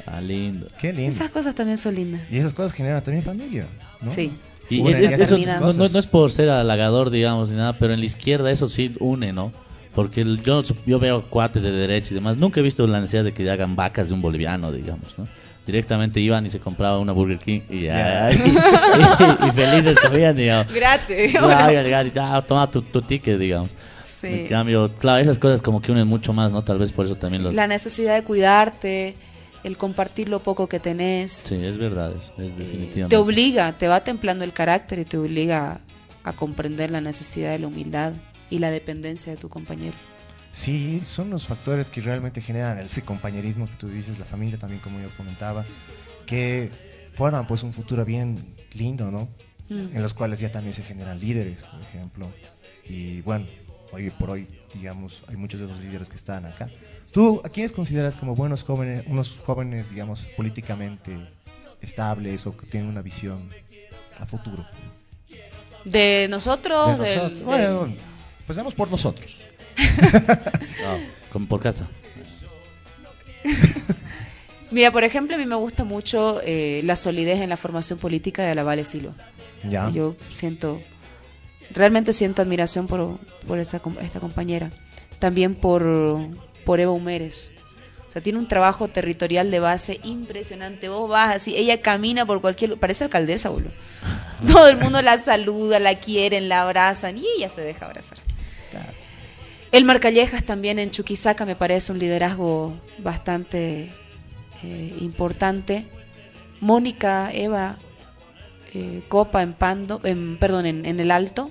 [0.07, 0.67] Ah, lindo.
[0.79, 1.11] Qué lindo.
[1.11, 2.21] Esas cosas también son lindas.
[2.31, 3.67] Y esas cosas generan también familia,
[4.03, 4.11] ¿no?
[4.11, 4.33] Sí.
[4.69, 8.01] Y Unen, es- eso no, no- es por ser halagador, digamos, ni nada, pero en
[8.01, 9.53] la izquierda eso sí une, ¿no?
[9.95, 13.25] Porque el- yo, yo veo cuates de derecha y demás, nunca he visto la necesidad
[13.25, 15.27] de que hagan vacas de un boliviano, digamos, ¿no?
[15.67, 18.29] Directamente iban y se compraban una Burger King y, Ya.
[18.33, 20.73] y- y- y felices comían, digamos.
[20.73, 21.31] Gratis.
[21.33, 23.71] Claro, iba a llegar y ah, toma tu, tu ticket, digamos.
[24.05, 24.27] Sí.
[24.27, 26.63] En cambio, claro, esas cosas como que unen mucho más, ¿no?
[26.63, 27.55] Tal vez por eso también los...
[27.55, 29.15] La necesidad de cuidarte,
[29.65, 31.33] el compartir lo poco que tenés.
[31.33, 33.09] Sí, es verdad, es, es eh, definitivamente.
[33.09, 35.81] te obliga, te va templando el carácter y te obliga
[36.25, 38.13] a comprender la necesidad de la humildad
[38.51, 39.95] y la dependencia de tu compañero.
[40.55, 44.81] Sí, son los factores que realmente generan ese compañerismo que tú dices, la familia también,
[44.81, 45.65] como yo comentaba,
[46.27, 46.71] que
[47.13, 49.29] forman pues un futuro bien lindo, ¿no?
[49.69, 49.97] Mm.
[49.97, 52.31] En los cuales ya también se generan líderes, por ejemplo.
[52.89, 53.47] Y bueno,
[53.91, 56.71] hoy por hoy, digamos, hay muchos de los líderes que están acá.
[57.11, 61.17] ¿Tú a quiénes consideras como buenos jóvenes, unos jóvenes, digamos, políticamente
[61.81, 63.49] estables o que tienen una visión
[64.21, 64.65] a futuro?
[65.85, 67.35] De nosotros, De nosotros.
[67.35, 67.95] del- Bueno,
[68.47, 69.39] pues damos por nosotros.
[71.33, 71.87] Como por casa.
[74.71, 78.43] Mira, por ejemplo, a mí me gusta mucho eh, la solidez en la formación política
[78.43, 79.13] de la Vale Silva.
[79.69, 79.89] Ya.
[79.91, 80.81] Yo siento,
[81.73, 84.71] realmente siento admiración por, por esta, esta compañera.
[85.19, 85.85] También por,
[86.65, 87.51] por Eva Humérez.
[88.09, 90.89] O sea, tiene un trabajo territorial de base impresionante.
[90.89, 93.73] Vos vas así, ella camina por cualquier lu- parece alcaldesa, boludo.
[94.47, 98.19] Todo el mundo la saluda, la quieren, la abrazan y ella se deja abrazar.
[99.75, 103.91] El Marcallejas también en Chuquisaca me parece un liderazgo bastante
[104.63, 105.89] eh, importante.
[106.61, 107.79] Mónica, Eva,
[108.73, 111.51] eh, Copa en Pando, en, perdón, en, en el Alto,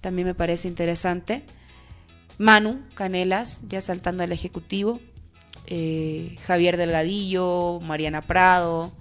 [0.00, 1.42] también me parece interesante.
[2.38, 5.00] Manu Canelas, ya saltando al Ejecutivo.
[5.66, 8.92] eh, Javier Delgadillo, Mariana Prado.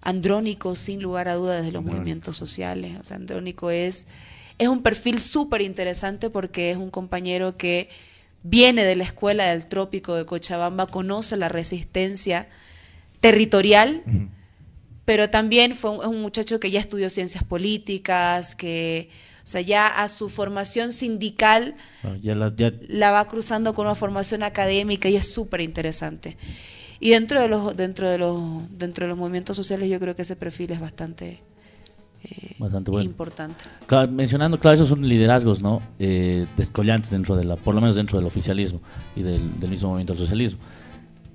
[0.00, 1.92] Andrónico, sin lugar a dudas, desde los Andrónico.
[1.98, 2.96] movimientos sociales.
[2.98, 4.06] O sea, Andrónico es,
[4.58, 7.88] es un perfil súper interesante porque es un compañero que
[8.42, 12.48] viene de la escuela del trópico de Cochabamba, conoce la resistencia
[13.20, 14.02] territorial,
[15.04, 19.08] pero también fue un, es un muchacho que ya estudió ciencias políticas, que,
[19.42, 23.86] o sea, ya a su formación sindical Ah, ya la- ya- la va cruzando con
[23.86, 26.36] una formación académica y es súper interesante.
[27.00, 28.40] Y dentro de los dentro de los
[28.78, 31.40] dentro de los movimientos sociales yo creo que ese perfil es bastante
[32.24, 33.08] eh, Bastante bueno.
[33.08, 33.64] importante.
[33.86, 35.80] Claro, mencionando, claro, esos son liderazgos, ¿no?
[35.98, 38.80] Eh, descollantes dentro de la, por lo menos dentro del oficialismo
[39.16, 40.60] y del, del mismo movimiento del socialismo.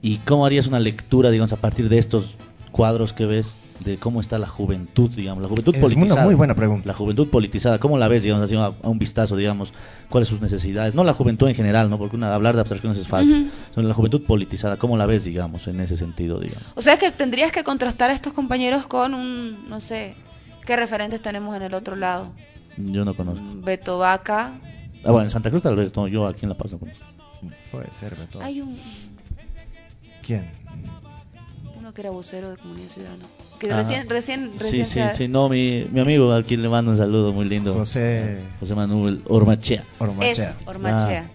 [0.01, 2.35] ¿Y cómo harías una lectura, digamos, a partir de estos
[2.71, 6.25] cuadros que ves de cómo está la juventud, digamos, la juventud Es una politizada.
[6.25, 6.87] muy buena pregunta.
[6.87, 9.73] La juventud politizada, ¿cómo la ves, digamos, así a, a un vistazo, digamos,
[10.09, 10.93] cuáles sus necesidades?
[10.93, 11.97] No la juventud en general, ¿no?
[11.97, 13.51] Porque una- hablar de abstracciones es fácil.
[13.73, 16.63] Sino la juventud politizada, ¿cómo la ves, digamos, en ese sentido, digamos?
[16.75, 20.15] O sea que tendrías que contrastar a estos compañeros con un, no sé,
[20.65, 22.31] ¿qué referentes tenemos en el otro lado?
[22.77, 23.43] Yo no conozco.
[23.55, 24.53] Beto Vaca.
[25.05, 27.05] Ah, bueno, en Santa Cruz tal vez, no, yo aquí en La Paz no conozco.
[27.71, 28.41] Puede ser, Beto.
[28.41, 28.77] Hay un,
[30.25, 30.49] ¿Quién?
[31.77, 33.25] uno que era vocero de Comunidad Ciudadana.
[33.59, 33.77] Que Ah.
[33.77, 36.97] recién, recién, Sí, recién sí, sí, no, mi, mi amigo al quien le mando un
[36.97, 37.73] saludo muy lindo.
[37.73, 39.83] José José Manuel Ormachea.
[39.99, 40.31] Ormachea.
[40.31, 41.29] Eso, Ormachea.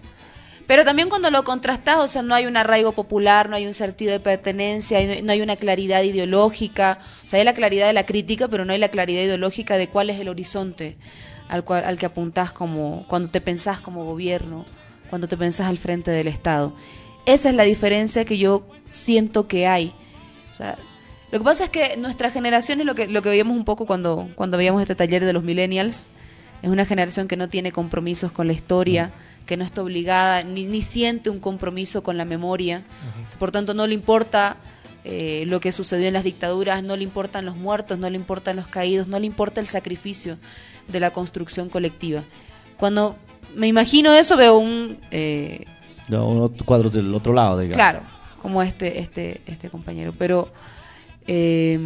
[0.69, 3.73] Pero también cuando lo contrastas, o sea, no hay un arraigo popular, no hay un
[3.73, 6.99] sentido de pertenencia, no hay una claridad ideológica.
[7.25, 9.89] O sea, hay la claridad de la crítica, pero no hay la claridad ideológica de
[9.89, 10.95] cuál es el horizonte
[11.47, 14.63] al, cual, al que apuntás como, cuando te pensás como gobierno,
[15.09, 16.75] cuando te pensás al frente del Estado.
[17.25, 19.95] Esa es la diferencia que yo siento que hay.
[20.51, 20.77] O sea,
[21.31, 23.87] lo que pasa es que nuestra generación es lo que, lo que veíamos un poco
[23.87, 26.09] cuando, cuando veíamos este taller de los millennials.
[26.61, 29.11] Es una generación que no tiene compromisos con la historia,
[29.49, 32.83] que no está obligada, ni, ni siente un compromiso con la memoria.
[33.39, 34.57] Por tanto, no le importa
[35.03, 38.55] eh, lo que sucedió en las dictaduras, no le importan los muertos, no le importan
[38.57, 40.37] los caídos, no le importa el sacrificio
[40.87, 42.21] de la construcción colectiva.
[42.77, 43.15] Cuando
[43.55, 44.99] me imagino eso, veo un...
[45.09, 45.65] eh,
[46.09, 47.75] No, unos cuadros del otro lado, digamos.
[47.77, 48.01] claro,
[48.41, 50.13] como este, este, este compañero.
[50.17, 50.47] Pero...
[51.27, 51.79] eh,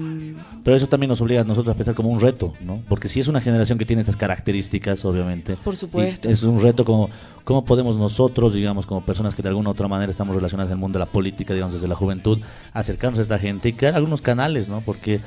[0.64, 2.82] Pero eso también nos obliga a nosotros a pensar como un reto, ¿no?
[2.88, 5.58] Porque si es una generación que tiene estas características, obviamente.
[5.64, 6.30] Por supuesto.
[6.30, 7.10] Es un reto como
[7.44, 10.78] cómo podemos nosotros, digamos, como personas que de alguna u otra manera estamos relacionadas el
[10.78, 12.40] mundo de la política, digamos, desde la juventud,
[12.72, 14.82] acercarnos a esta gente y crear algunos canales, ¿no?
[14.82, 15.20] Porque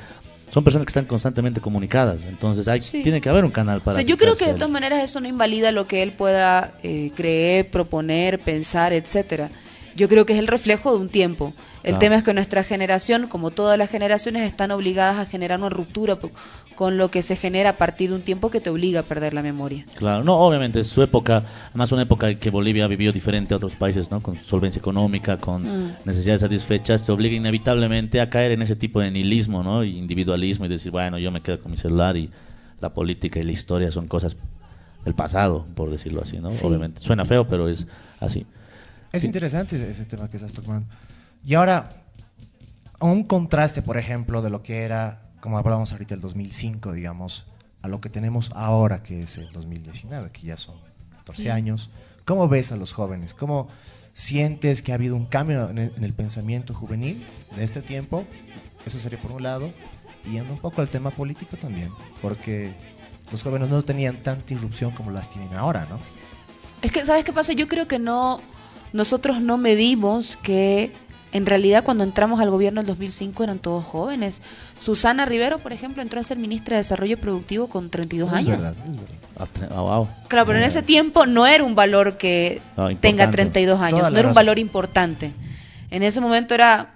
[0.51, 2.23] son personas que están constantemente comunicadas.
[2.27, 3.03] Entonces hay, Sí.
[3.03, 3.95] tiene que haber un canal O para...
[3.97, 7.11] sea, yo creo que de todas maneras eso no invalida lo que él pueda eh,
[7.15, 9.49] creer, proponer, pensar, etcétera.
[9.95, 11.53] Yo creo que es el reflejo de un tiempo.
[11.87, 11.99] El Claro.
[11.99, 16.17] tema es que nuestra generación, como todas las generaciones, están obligadas a generar una ruptura
[16.75, 19.33] con lo que se genera a partir de un tiempo que te obliga a perder
[19.33, 19.85] la memoria.
[19.95, 23.73] Claro, no, obviamente, es su época, además una época que Bolivia vivió diferente a otros
[23.75, 24.21] países, ¿no?
[24.21, 25.93] Con solvencia económica, con Mm.
[26.03, 29.83] necesidades satisfechas, te obliga inevitablemente a caer en ese tipo de nihilismo, ¿no?
[29.85, 32.29] Y individualismo y decir, bueno, yo me quedo con mi celular y
[32.81, 34.35] la política y la historia son cosas
[35.05, 36.51] del pasado, por decirlo así, ¿no?
[36.51, 36.65] Sí.
[36.65, 37.87] Obviamente, suena feo, pero es
[38.19, 38.45] así.
[39.13, 40.85] Es interesante ese tema que estás tocando.
[41.47, 41.89] Y ahora,
[42.99, 47.45] un contraste, por ejemplo, de lo que era, como hablábamos ahorita, el 2005, digamos,
[47.81, 50.75] a lo que tenemos ahora, que es el 2019, que ya son
[51.19, 51.89] 14 años.
[52.25, 53.33] ¿Cómo ves a los jóvenes?
[53.33, 53.69] ¿Cómo
[54.11, 58.25] sientes que ha habido un cambio en el, en el pensamiento juvenil de este tiempo?
[58.85, 59.71] Eso sería por un lado.
[60.25, 62.73] Y yendo un poco al tema político también, porque
[63.31, 65.97] los jóvenes no tenían tanta irrupción como las tienen ahora, ¿no?
[66.81, 67.53] Es que, ¿sabes qué pasa?
[67.53, 68.41] Yo creo que no,
[68.91, 74.41] nosotros no medimos que en realidad cuando entramos al gobierno en 2005 eran todos jóvenes.
[74.77, 78.49] Susana Rivero, por ejemplo, entró a ser ministra de Desarrollo Productivo con 32 Es años.
[78.57, 79.71] verdad, es verdad.
[79.75, 80.07] Ah, wow.
[80.29, 82.61] Claro, pero en ese tiempo no era un valor que
[83.01, 85.31] tenga 32 años, Toda no era un valor importante.
[85.91, 86.93] En ese momento era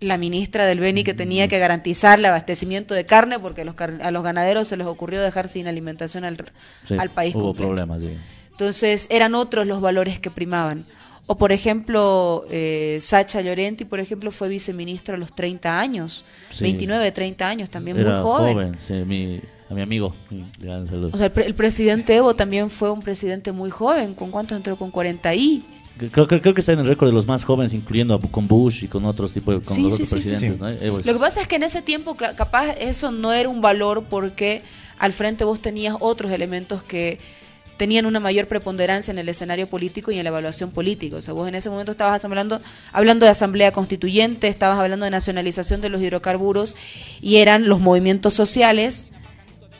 [0.00, 3.74] la ministra del Beni que tenía que garantizar el abastecimiento de carne porque a los,
[3.74, 6.36] car- a los ganaderos se les ocurrió dejar sin alimentación al,
[6.84, 7.68] Sí, al país hubo completo.
[7.68, 8.16] problemas, sí.
[8.50, 10.84] Entonces eran otros los valores que primaban.
[11.30, 16.64] O por ejemplo, eh, Sacha Llorenti, por ejemplo, fue viceministro a los 30 años, Sí.
[16.64, 18.76] 29, 30 años, también Era muy joven.
[18.80, 19.38] sí, mi,
[19.70, 20.14] a mi amigo.
[20.30, 21.10] sí, gran saludo.
[21.12, 24.14] O sea, el, pre- el presidente Evo también fue un presidente muy joven.
[24.14, 24.76] ¿Con cuántos entró?
[24.76, 25.62] Con 40 y.
[26.12, 28.48] Creo, creo, creo que está en el récord de los más jóvenes, incluyendo a- con
[28.48, 30.58] Bush y con otros tipos de con Sí, los sí, otros presidentes.
[30.58, 30.68] ¿no?
[30.70, 33.60] Evo es- Lo que pasa es que en ese tiempo, capaz, eso no era un
[33.60, 34.62] valor porque
[34.98, 37.18] al frente vos tenías otros elementos que
[37.78, 41.16] tenían una mayor preponderancia en el escenario político y en la evaluación política.
[41.16, 42.60] O sea, vos en ese momento estabas hablando,
[42.92, 46.76] hablando de asamblea constituyente, estabas hablando de nacionalización de los hidrocarburos
[47.22, 49.08] y eran los movimientos sociales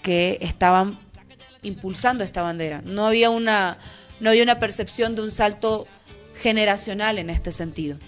[0.03, 0.99] que estaban
[1.63, 2.81] impulsando esta bandera.
[2.85, 3.79] No había una,
[4.21, 5.87] no había una percepción de un salto
[6.35, 7.99] generacional en este sentido.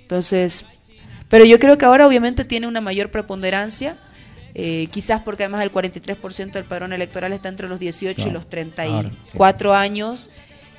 [0.00, 0.64] Entonces,
[1.28, 3.96] pero yo creo que ahora obviamente tiene una mayor preponderancia,
[4.54, 8.46] eh, quizás porque además el 43% del padrón electoral está entre los 18 y los
[8.46, 10.30] 34 años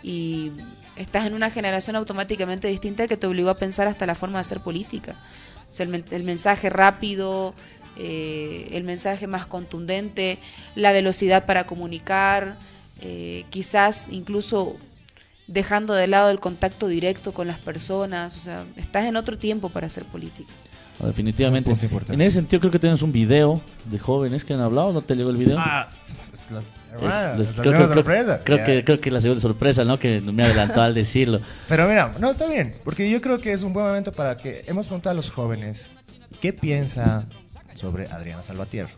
[0.01, 0.51] y
[0.95, 4.41] estás en una generación automáticamente distinta que te obligó a pensar hasta la forma de
[4.41, 5.15] hacer política.
[5.69, 7.53] O sea, el, men- el mensaje rápido,
[7.97, 10.37] eh, el mensaje más contundente,
[10.75, 12.57] la velocidad para comunicar,
[13.01, 14.77] eh, quizás incluso
[15.47, 19.69] dejando de lado el contacto directo con las personas, o sea, estás en otro tiempo
[19.69, 20.53] para hacer política.
[20.99, 21.69] No, definitivamente.
[21.69, 22.13] Es un punto importante.
[22.13, 25.15] En ese sentido creo que tenemos un video de jóvenes que han hablado, ¿no te
[25.15, 25.57] llegó el video?
[25.59, 25.89] Ah,
[26.97, 28.41] creo, segunda creo- sorpresa.
[28.43, 28.65] creo Ya.
[28.65, 29.99] que, creo que la segunda sorpresa, ¿no?
[29.99, 31.39] Que me adelantó al decirlo.
[31.67, 34.63] Pero mira, no, está bien, porque yo creo que es un buen momento para que
[34.67, 35.89] hemos preguntado a los jóvenes
[36.39, 37.25] qué piensa
[37.73, 38.89] sobre Adriana Salvatierra.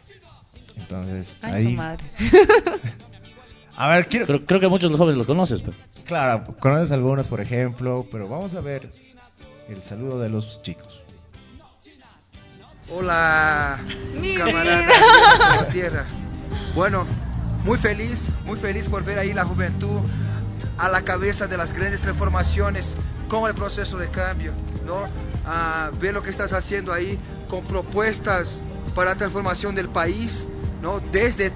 [0.77, 1.75] Entonces, Ay, su ahí.
[1.75, 2.05] madre.
[3.75, 4.25] A ver, quiero.
[4.25, 5.73] Creo, creo que muchos de los jóvenes los conoces, pero.
[6.05, 8.89] Claro, conoces algunos, por ejemplo, pero vamos a ver
[9.69, 11.03] el saludo de los chicos.
[12.89, 13.79] Hola,
[14.19, 14.87] Mi camarada vida.
[14.87, 16.05] de la tierra.
[16.73, 17.05] Bueno,
[17.65, 20.01] muy feliz, muy feliz por ver ahí la juventud
[20.77, 22.95] a la cabeza de las grandes transformaciones
[23.27, 24.53] con el proceso de cambio,
[24.85, 25.01] ¿no?
[25.45, 27.17] Ah, ver lo que estás haciendo ahí
[27.49, 28.61] con propuestas
[28.95, 30.45] para la transformación del país,
[30.81, 31.01] ¿no?
[31.11, 31.51] Desde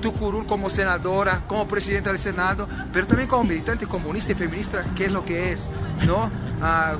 [0.00, 4.84] tu curul como senadora, como presidenta del Senado, pero también como militante comunista y feminista,
[4.96, 5.66] que es lo que es,
[6.06, 6.30] ¿no?
[6.60, 6.94] Ah,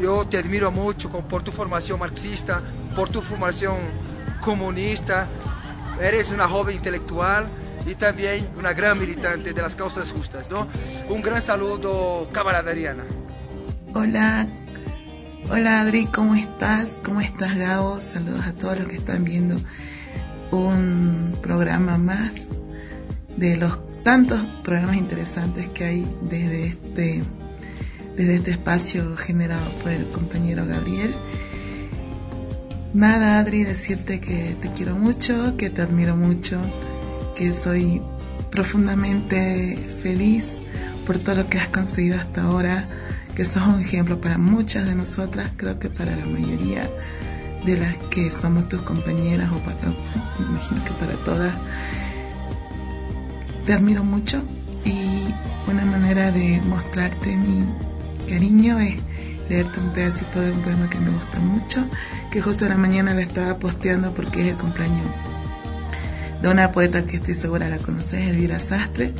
[0.00, 2.62] yo te admiro mucho por tu formación marxista,
[2.94, 3.76] por tu formación
[4.42, 5.26] comunista.
[6.00, 7.48] Eres una joven intelectual
[7.86, 10.68] y también una gran militante de las causas justas, ¿no?
[11.08, 13.04] Un gran saludo, camarada Ariana.
[13.94, 14.46] Hola,
[15.50, 16.98] hola Adri, ¿cómo estás?
[17.02, 17.98] ¿Cómo estás Gabo?
[17.98, 19.56] Saludos a todos los que están viendo
[20.50, 22.32] un programa más
[23.36, 27.22] de los tantos programas interesantes que hay desde este,
[28.16, 31.14] desde este espacio generado por el compañero Gabriel.
[32.94, 36.58] Nada, Adri, decirte que te quiero mucho, que te admiro mucho,
[37.36, 38.00] que soy
[38.50, 40.58] profundamente feliz
[41.06, 42.88] por todo lo que has conseguido hasta ahora,
[43.34, 46.90] que sos un ejemplo para muchas de nosotras, creo que para la mayoría
[47.66, 49.76] de las que somos tus compañeras o para,
[50.38, 51.54] imagino que para todas.
[53.66, 54.42] Te admiro mucho
[54.86, 57.66] y una manera de mostrarte mi
[58.26, 58.96] cariño es
[59.48, 61.86] leerte un pedacito de un poema que me gustó mucho,
[62.30, 65.06] que justo en la mañana lo estaba posteando porque es el cumpleaños
[66.40, 69.12] de una poeta que estoy segura la conoces, Elvira Sastre.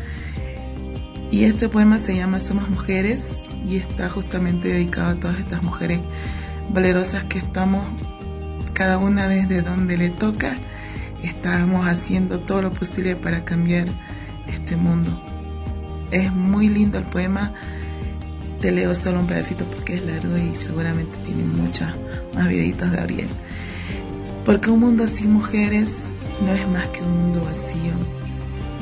[1.30, 6.00] Y este poema se llama Somos Mujeres y está justamente dedicado a todas estas mujeres
[6.70, 7.84] valerosas que estamos,
[8.72, 10.56] cada una desde donde le toca,
[11.22, 13.88] estamos haciendo todo lo posible para cambiar
[14.46, 15.22] este mundo.
[16.10, 17.52] Es muy lindo el poema,
[18.60, 21.88] te leo solo un pedacito porque es largo y seguramente tiene muchos
[22.34, 23.28] más videitos, Gabriel.
[24.44, 27.92] Porque un mundo sin mujeres no es más que un mundo vacío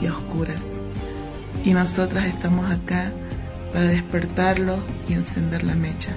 [0.01, 0.74] y a oscuras.
[1.64, 3.12] Y nosotras estamos acá
[3.72, 6.16] para despertarlo y encender la mecha.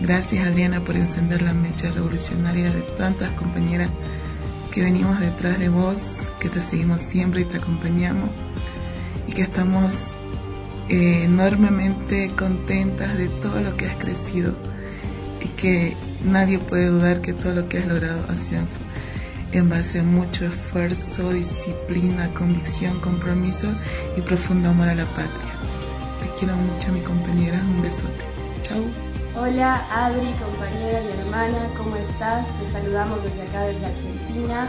[0.00, 3.88] Gracias Adriana por encender la mecha revolucionaria de tantas compañeras
[4.72, 8.30] que venimos detrás de vos, que te seguimos siempre y te acompañamos
[9.26, 10.14] y que estamos
[10.88, 14.54] enormemente contentas de todo lo que has crecido
[15.40, 18.62] y que nadie puede dudar que todo lo que has logrado ha sido
[19.52, 23.68] en, base a mucho esfuerzo, disciplina, convicción, compromiso
[24.16, 25.54] y profundo amor a la patria.
[26.20, 27.58] Te quiero mucho, mi compañera.
[27.58, 28.24] Un besote.
[28.62, 28.84] Chau.
[29.38, 32.46] Hola Adri, compañera y hermana, ¿cómo estás?
[32.58, 34.68] Te saludamos desde acá, desde Argentina,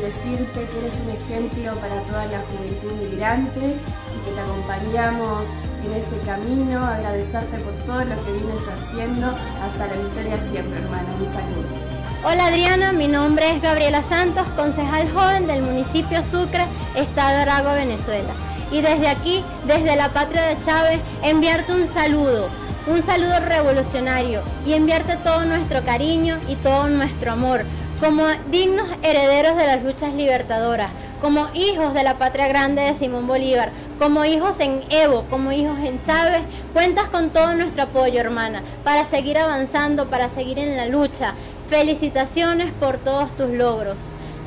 [0.00, 5.46] decirte que eres un ejemplo para toda la juventud migrante y que te acompañamos
[5.84, 11.08] en este camino, agradecerte por todo lo que vienes haciendo, hasta la victoria siempre, hermana.
[11.18, 11.88] Un saludo.
[12.24, 17.74] Hola Adriana, mi nombre es Gabriela Santos, concejal joven del municipio Sucre, Estado de Aragua,
[17.74, 18.32] Venezuela.
[18.72, 22.48] Y desde aquí, desde la patria de Chávez, enviarte un saludo,
[22.88, 27.64] un saludo revolucionario y enviarte todo nuestro cariño y todo nuestro amor
[28.00, 30.90] como dignos herederos de las luchas libertadoras,
[31.20, 35.78] como hijos de la patria grande de Simón Bolívar, como hijos en Evo, como hijos
[35.80, 36.42] en Chávez,
[36.72, 41.34] cuentas con todo nuestro apoyo, hermana, para seguir avanzando, para seguir en la lucha.
[41.68, 43.96] Felicitaciones por todos tus logros.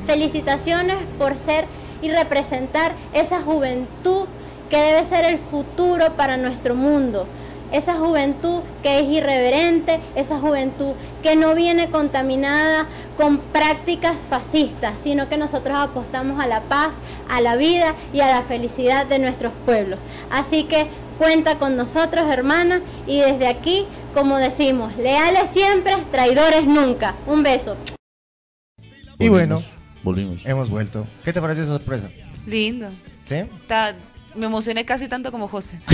[0.06, 1.66] Felicitaciones por ser
[2.00, 4.24] y representar esa juventud
[4.70, 7.26] que debe ser el futuro para nuestro mundo
[7.72, 10.92] esa juventud que es irreverente, esa juventud
[11.22, 16.90] que no viene contaminada con prácticas fascistas, sino que nosotros apostamos a la paz,
[17.28, 19.98] a la vida y a la felicidad de nuestros pueblos.
[20.30, 20.86] Así que
[21.18, 27.14] cuenta con nosotros, hermana, y desde aquí, como decimos, leales siempre, traidores nunca.
[27.26, 27.76] Un beso.
[29.18, 29.62] Y bueno,
[30.02, 30.44] volvimos.
[30.44, 31.06] Hemos vuelto.
[31.24, 32.10] ¿Qué te parece esa sorpresa?
[32.46, 32.88] Lindo.
[33.24, 33.36] ¿Sí?
[33.36, 33.94] Está-
[34.34, 35.80] me emocioné casi tanto como José.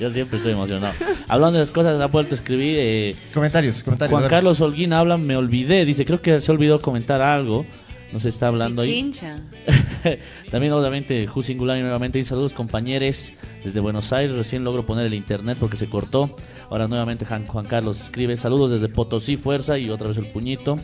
[0.00, 0.94] Yo siempre estoy emocionado.
[1.28, 2.76] Hablando de las cosas, ha vuelto a escribir.
[2.78, 4.18] eh, Comentarios, comentarios.
[4.18, 4.30] Juan.
[4.30, 5.84] Carlos Holguín habla, me olvidé.
[5.84, 7.64] Dice, creo que se olvidó comentar algo.
[8.12, 8.88] No se está hablando ahí.
[8.90, 9.40] Chincha.
[10.50, 12.18] También, obviamente, Ju Singular y nuevamente.
[12.18, 13.32] Y saludos, compañeros,
[13.64, 14.36] desde Buenos Aires.
[14.36, 16.36] Recién logro poner el internet porque se cortó.
[16.70, 19.78] Ahora, nuevamente, Juan Carlos escribe: Saludos desde Potosí, fuerza.
[19.78, 20.76] Y otra vez el puñito.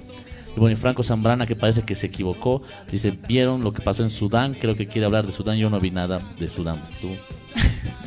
[0.56, 2.62] Y bueno, y Franco Zambrana, que parece que se equivocó.
[2.90, 4.54] Dice: ¿Vieron lo que pasó en Sudán?
[4.54, 5.56] Creo que quiere hablar de Sudán.
[5.56, 6.80] Yo no vi nada de Sudán.
[7.00, 7.08] ¿Tú?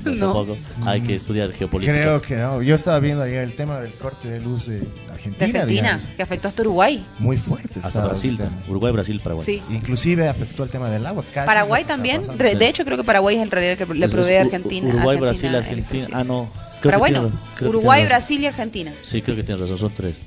[0.06, 0.34] No.
[0.34, 0.56] Tampoco.
[0.86, 1.92] Hay que estudiar geopolítica.
[2.00, 2.62] Creo que no.
[2.62, 4.76] Yo estaba viendo ayer el tema del corte de luz de
[5.10, 5.12] Argentina.
[5.12, 6.08] De Argentina, digamos.
[6.16, 7.04] que afectó hasta Uruguay.
[7.18, 7.80] Muy fuerte.
[7.82, 8.70] Hasta Brasil, el.
[8.70, 9.44] Uruguay, Brasil, Paraguay.
[9.44, 9.62] Sí.
[9.72, 11.24] Inclusive afectó el tema del agua.
[11.34, 12.22] casi Paraguay también.
[12.22, 12.44] pasando.
[12.44, 14.90] Re- De hecho, creo que Paraguay es en realidad el que le provee a Argentina.
[14.94, 16.20] Uruguay, Argentina Brasil, Argentina.
[16.20, 16.52] Ah, no.
[16.54, 17.36] creo que Paraguay tiene- no.
[17.36, 18.94] creo que Uruguay, tiene- Brasil y Argentina.
[19.02, 20.18] Sí, creo que tienes razón, son tres.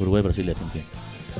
[0.00, 0.84] Uruguay, Brasil y Argentina.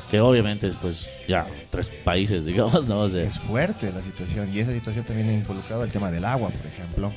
[0.09, 3.01] Que obviamente es pues ya tres países, digamos, ¿no?
[3.01, 6.25] O sea, Es fuerte la situación y esa situación también ha involucrado el tema del
[6.25, 7.11] agua, por ejemplo,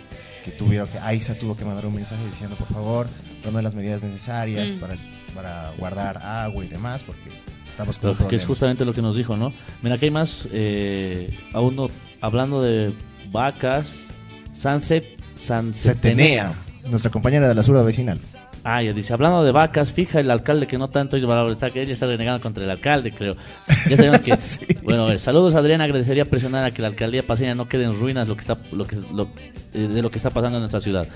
[0.45, 3.07] que tuvieron que AISA tuvo que mandar un mensaje diciendo por favor
[3.43, 4.79] tomen las medidas necesarias Mm.
[4.81, 4.97] para,
[5.35, 7.31] para guardar agua y demás porque
[7.69, 9.53] estamos con que es justamente lo que nos dijo, ¿no?
[9.83, 11.89] Mira, aquí hay más, eh, a uno
[12.21, 12.93] hablando de
[13.33, 14.01] vacas,
[14.53, 15.05] Sunset,
[15.35, 16.53] Setenea, Sunsetenea.
[16.89, 18.19] nuestra compañera de la surda vecinal.
[18.67, 21.19] Ah, ya dice, hablando de vacas, fija el alcalde que no tanto
[21.51, 23.37] está que ella está renegando contra el alcalde, creo.
[23.91, 24.35] Ya sabemos que,
[24.83, 27.99] bueno, a ver, saludos Adriana, agradecería presionar a que la alcaldía paseña no quede en
[27.99, 29.29] ruinas lo que está, lo que, lo-
[29.75, 31.07] eh, de lo que está pasando en nuestra ciudad.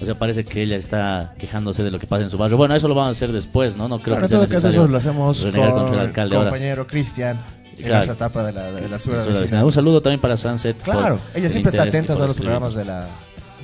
[0.00, 2.56] O sea, parece que ella está quejándose de lo que pasa en su barrio.
[2.56, 3.86] Bueno, eso lo vamos a hacer después, ¿no?
[3.88, 5.54] No creo que en sea todo caso eso lo hacemos con
[5.94, 7.40] el alcalde compañero Cristian
[7.76, 8.06] en Claro.
[8.06, 9.64] nuestra etapa de la, de la vecinal.
[9.64, 10.76] Un saludo también para Sunset.
[10.78, 13.06] por Claro, ella el siempre está atenta a todos los programas de la,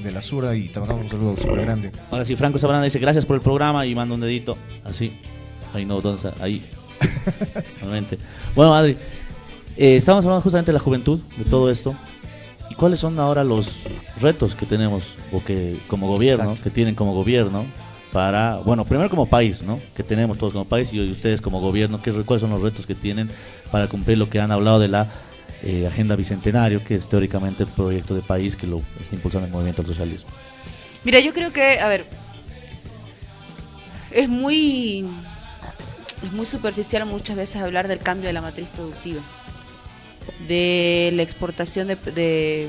[0.03, 1.93] de la surda y te mandamos un saludo súper grande.
[2.11, 4.57] Ahora sí, Franco Sabrana dice gracias por el programa y manda un dedito.
[4.85, 5.13] Así.
[5.73, 6.45] Ahí no, ¿dónde está?
[6.45, 6.63] Ahí.
[7.67, 8.19] Solamente.
[8.55, 8.97] Bueno, Adri,
[9.77, 11.95] eh, estamos hablando justamente de la juventud, de todo esto.
[12.71, 13.83] ¿Y cuáles son ahora los
[14.21, 16.65] retos que tenemos, o que como gobierno, Exacto.
[16.65, 17.67] que tienen como gobierno,
[18.13, 19.81] para, bueno, primero como país, ¿no?
[19.95, 22.95] Que tenemos todos como país y ustedes como gobierno, ¿qué, ¿cuáles son los retos que
[22.95, 23.29] tienen
[23.73, 25.11] para cumplir lo que han hablado de la
[25.65, 29.53] eh, Agenda Bicentenario, que es teóricamente el proyecto de país que lo está impulsando el
[29.53, 30.29] movimiento al socialismo?
[31.05, 32.07] Mira, yo creo que, a ver,
[34.11, 35.07] es muy,
[36.23, 39.23] es muy superficial muchas veces hablar del cambio de la matriz productiva,
[40.47, 42.69] de la exportación de,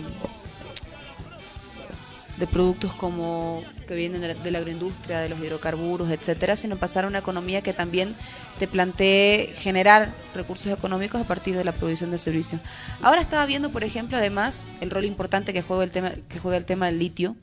[2.38, 6.76] de productos como que vienen de la, de la agroindustria, de los hidrocarburos, etcétera, sino
[6.76, 8.14] pasar a una economía que también
[8.60, 12.62] te plantee generar recursos económicos a partir de la provisión de servicios.
[13.02, 16.58] Ahora estaba viendo, por ejemplo, además el rol importante que juega el tema que juega
[16.58, 17.36] el tema del litio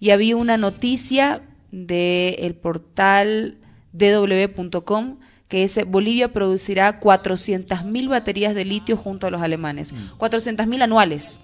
[0.00, 3.58] y había una noticia del portal
[3.92, 5.18] dw.com
[5.48, 11.40] que dice Bolivia producirá 400.000 baterías de litio junto a los alemanes, 400.000 anuales.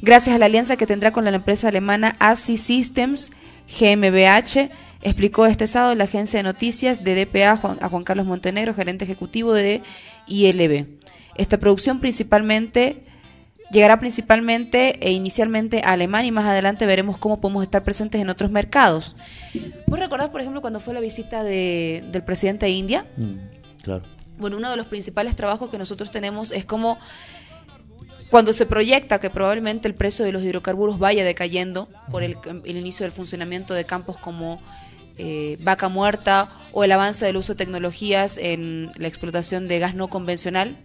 [0.00, 3.32] Gracias a la alianza que tendrá con la empresa alemana AC Systems
[3.68, 4.70] GmbH,
[5.02, 9.04] explicó este sábado la agencia de noticias de DPA Juan- a Juan Carlos Montenegro, gerente
[9.04, 9.82] ejecutivo de
[10.26, 10.86] ILB.
[11.36, 13.04] Esta producción principalmente
[13.70, 18.30] llegará principalmente e inicialmente a Alemania y más adelante veremos cómo podemos estar presentes en
[18.30, 19.14] otros mercados.
[19.86, 23.06] ¿Vos recordás, por ejemplo, cuando fue la visita de- del presidente de India?
[23.16, 23.34] Mm,
[23.82, 24.04] claro.
[24.38, 26.98] Bueno, uno de los principales trabajos que nosotros tenemos es cómo
[28.30, 32.76] cuando se proyecta que probablemente el precio de los hidrocarburos vaya decayendo por el, el
[32.76, 34.60] inicio del funcionamiento de campos como
[35.16, 39.94] eh, vaca muerta o el avance del uso de tecnologías en la explotación de gas
[39.94, 40.76] no convencional,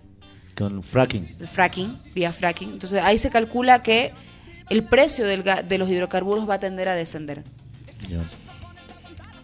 [0.56, 1.28] Con fracking.
[1.39, 2.72] el fracking, vía fracking.
[2.74, 4.12] Entonces ahí se calcula que
[4.70, 7.44] el precio del de los hidrocarburos va a tender a descender.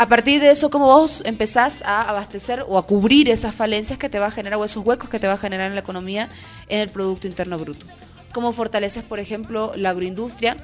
[0.02, 4.08] A partir de eso, ¿cómo vos empezás a abastecer o a cubrir esas falencias que
[4.08, 6.30] te va a generar o esos huecos que te va a generar en la economía
[6.70, 7.86] en el Producto Interno Bruto?
[8.34, 10.56] ¿Cómo fortaleces, por ejemplo, la agroindustria?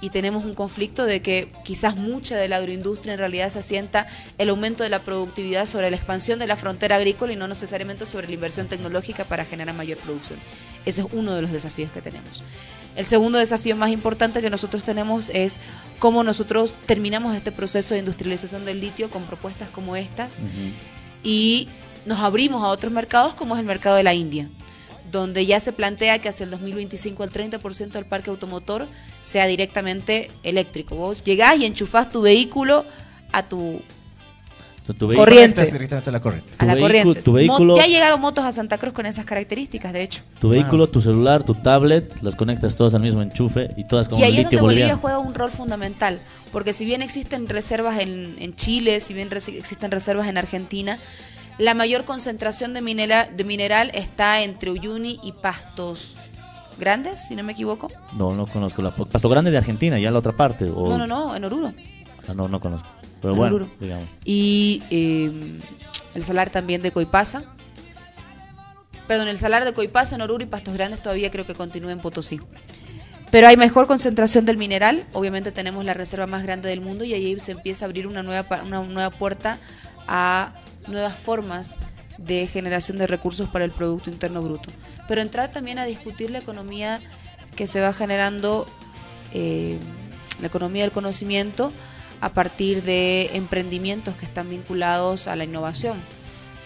[0.00, 4.06] Y tenemos un conflicto de que quizás mucha de la agroindustria en realidad se asienta
[4.38, 8.06] el aumento de la productividad sobre la expansión de la frontera agrícola y no necesariamente
[8.06, 10.38] sobre la inversión tecnológica para generar mayor producción.
[10.86, 12.42] Ese es uno de los desafíos que tenemos.
[13.00, 15.58] El segundo desafío más importante que nosotros tenemos es
[15.98, 20.42] cómo nosotros terminamos este proceso de industrialización del litio con propuestas como estas
[21.22, 21.66] y
[22.04, 24.50] nos abrimos a otros mercados como es el mercado de la India,
[25.10, 28.86] donde ya se plantea que hacia el 2025 el 30% del parque automotor
[29.22, 30.94] sea directamente eléctrico.
[30.94, 32.84] Vos llegás y enchufás tu vehículo
[33.32, 33.80] a tu
[34.92, 35.64] sea, tu Corriente.
[35.70, 36.52] Directamente a la corriente.
[36.58, 37.22] a la vehículo- corriente.
[37.22, 40.22] tu vehículo- ya llegaron motos a Santa Cruz con esas características, de hecho.
[40.38, 44.20] Tu vehículo, tu celular, tu tablet, las conectas todas al mismo enchufe y todas como
[44.20, 46.20] y ahí el es donde litio Bolivia juega un rol fundamental,
[46.52, 50.98] porque si bien existen reservas en, en Chile, si bien resi- existen reservas en Argentina,
[51.58, 56.16] la mayor concentración de, minera- de mineral está entre Uyuni y Pastos
[56.78, 57.88] Grandes, si no me equivoco.
[58.16, 60.64] No, no conozco la Pasto Grande de Argentina, ya la otra parte.
[60.74, 60.88] O...
[60.88, 61.74] No, no, no, en Oruro.
[62.26, 62.88] Ah, no, no conozco.
[63.20, 64.08] Pero En bueno, digamos.
[64.24, 65.30] Y eh,
[66.14, 67.42] el salar también de Coipasa.
[69.06, 72.00] Perdón, el salar de Coipasa en Oruro y Pastos Grandes todavía creo que continúa en
[72.00, 72.40] Potosí.
[73.30, 75.04] Pero hay mejor concentración del mineral.
[75.12, 78.22] Obviamente tenemos la reserva más grande del mundo y ahí se empieza a abrir una
[78.22, 79.58] nueva, una nueva puerta
[80.08, 80.52] a
[80.88, 81.78] nuevas formas
[82.18, 84.70] de generación de recursos para el Producto Interno Bruto.
[85.08, 87.00] Pero entrar también a discutir la economía
[87.56, 88.66] que se va generando,
[89.32, 89.78] eh,
[90.40, 91.72] la economía del conocimiento,
[92.20, 95.96] a partir de emprendimientos que están vinculados a la innovación,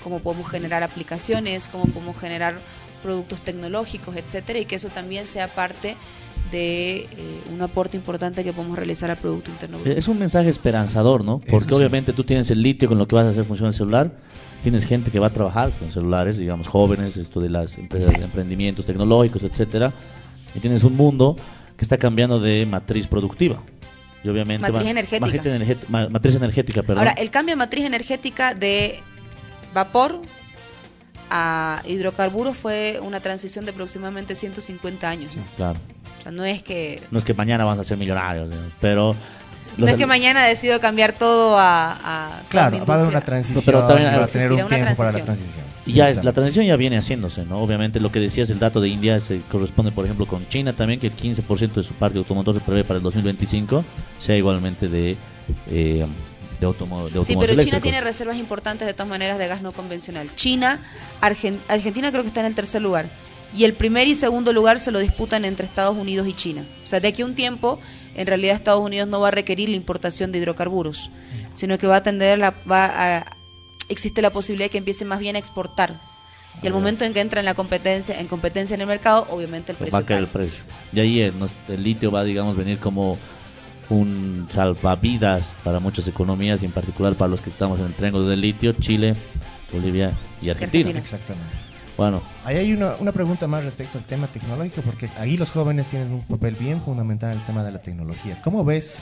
[0.02, 2.58] cómo podemos generar aplicaciones, cómo podemos generar
[3.02, 5.96] productos tecnológicos, etcétera, y que eso también sea parte
[6.50, 7.08] de eh,
[7.52, 9.98] un aporte importante que podemos realizar al Producto Interno Bruto.
[9.98, 11.40] Es un mensaje esperanzador, ¿no?
[11.50, 11.74] Porque sí.
[11.74, 14.12] obviamente tú tienes el litio con lo que vas a hacer funcionar el celular,
[14.62, 18.24] tienes gente que va a trabajar con celulares, digamos jóvenes, esto de las empresas de
[18.24, 19.92] emprendimientos tecnológicos, etcétera,
[20.54, 21.36] y tienes un mundo
[21.76, 23.62] que está cambiando de matriz productiva.
[24.24, 25.26] Y obviamente Matriz energética.
[25.26, 26.98] Matriz, energética, ma- matriz energética, perdón.
[26.98, 29.00] Ahora, el cambio de matriz energética de
[29.74, 30.20] vapor
[31.30, 35.36] a hidrocarburos fue una transición de aproximadamente 150 años.
[35.36, 35.42] ¿no?
[35.56, 35.78] Claro.
[36.20, 38.48] O sea, no es que No es que mañana vas a ser millonario,
[38.80, 39.14] pero
[39.76, 43.62] no es que mañana decido cambiar todo a, a Claro, va a haber una transición,
[43.66, 45.64] Pero también va a tener un tiempo para la transición.
[45.86, 47.58] Y ya es, la transición ya viene haciéndose, ¿no?
[47.60, 50.98] Obviamente lo que decías, el dato de India se corresponde, por ejemplo, con China también,
[50.98, 53.84] que el 15% de su parque automotor se prevé para el 2025
[54.18, 55.16] sea igualmente de,
[55.70, 56.06] eh,
[56.60, 59.72] de, automo- de Sí, pero China tiene reservas importantes de todas maneras de gas no
[59.72, 60.28] convencional.
[60.36, 60.78] China,
[61.20, 63.06] Argen- Argentina creo que está en el tercer lugar.
[63.56, 66.64] Y el primer y segundo lugar se lo disputan entre Estados Unidos y China.
[66.82, 67.78] O sea, de aquí a un tiempo,
[68.16, 71.10] en realidad Estados Unidos no va a requerir la importación de hidrocarburos,
[71.54, 73.36] sino que va a tender la, va a,
[73.88, 75.94] existe la posibilidad de que empiece más bien a exportar.
[76.62, 79.72] Y al momento en que entra en la competencia, en competencia en el mercado, obviamente
[79.72, 80.62] el va precio a caer el precio.
[80.92, 83.18] Y ahí el, nos- el litio va, digamos, venir como
[83.90, 88.26] un salvavidas para muchas economías y en particular para los que estamos en el triángulo
[88.28, 89.14] del litio, Chile,
[89.72, 90.90] Bolivia y Argentina.
[90.98, 91.48] Exactamente.
[91.96, 95.86] Bueno, Ahí hay una, una pregunta más respecto al tema tecnológico, porque ahí los jóvenes
[95.88, 98.40] tienen un papel bien fundamental en el tema de la tecnología.
[98.42, 98.98] ¿Cómo ves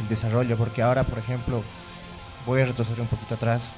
[0.00, 0.56] el desarrollo?
[0.56, 1.62] Porque ahora, por ejemplo,
[2.46, 3.72] voy a retroceder un poquito atrás.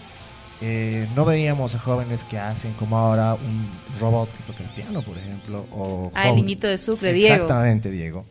[0.63, 3.69] Eh, no veíamos a jóvenes que hacen como ahora un
[4.01, 5.67] robot que toca el piano, por ejemplo.
[5.73, 7.35] O Ah, el niñito de Sucre, Diego.
[7.35, 8.25] Exactamente, Diego.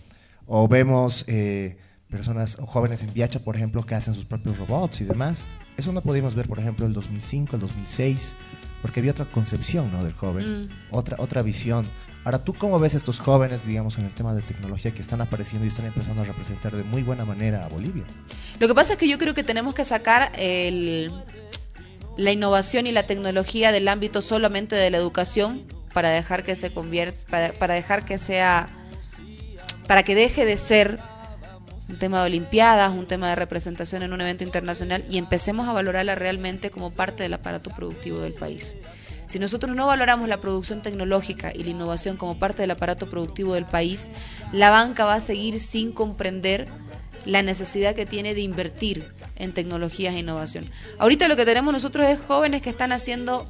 [0.48, 1.78] O vemos eh,
[2.10, 5.44] personas o jóvenes en Viacha, por ejemplo, que hacen sus propios robots y demás.
[5.78, 8.34] Eso no pudimos ver, por ejemplo, el 2005, el 2006,
[8.82, 10.04] porque había otra concepción ¿no?
[10.04, 10.70] del joven, Mm.
[10.92, 11.86] otra, otra visión.
[12.24, 15.22] Ahora, ¿tú cómo ves a estos jóvenes, digamos, en el tema de tecnología que están
[15.22, 18.04] apareciendo y están empezando a representar de muy buena manera a Bolivia?
[18.60, 21.12] Lo que pasa es que yo creo que tenemos que sacar el,
[22.22, 26.72] la innovación y la tecnología del ámbito solamente de la educación para dejar que se
[26.72, 27.20] convierta,
[27.58, 28.68] para, dejar que sea,
[29.88, 31.00] para que deje de ser
[31.90, 35.74] un tema de olimpiadas, un tema de representación en un evento internacional y empecemos a
[35.74, 38.78] valorarla realmente como parte del aparato productivo del país.
[39.26, 43.54] Si nosotros no valoramos la producción tecnológica y la innovación como parte del aparato productivo
[43.54, 44.12] del país,
[44.52, 46.68] la banca va a seguir sin comprender
[47.26, 50.70] la necesidad que tiene de invertir en tecnologías e innovación.
[51.00, 53.46] Ahorita lo que tenemos nosotros es jóvenes que están haciendo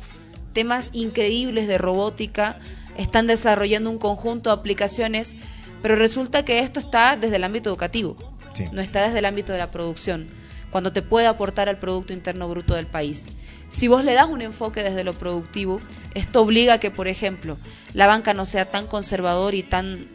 [0.53, 2.59] temas increíbles de robótica,
[2.97, 5.35] están desarrollando un conjunto de aplicaciones,
[5.81, 8.15] pero resulta que esto está desde el ámbito educativo,
[8.53, 8.65] Sí.
[8.71, 10.27] no está desde el ámbito de la producción,
[10.71, 13.29] cuando te puede aportar al Producto Interno Bruto del país.
[13.69, 15.79] Si vos le das un enfoque desde lo productivo,
[16.13, 17.57] esto obliga a que, por ejemplo,
[17.93, 20.07] la banca no sea tan conservador y tan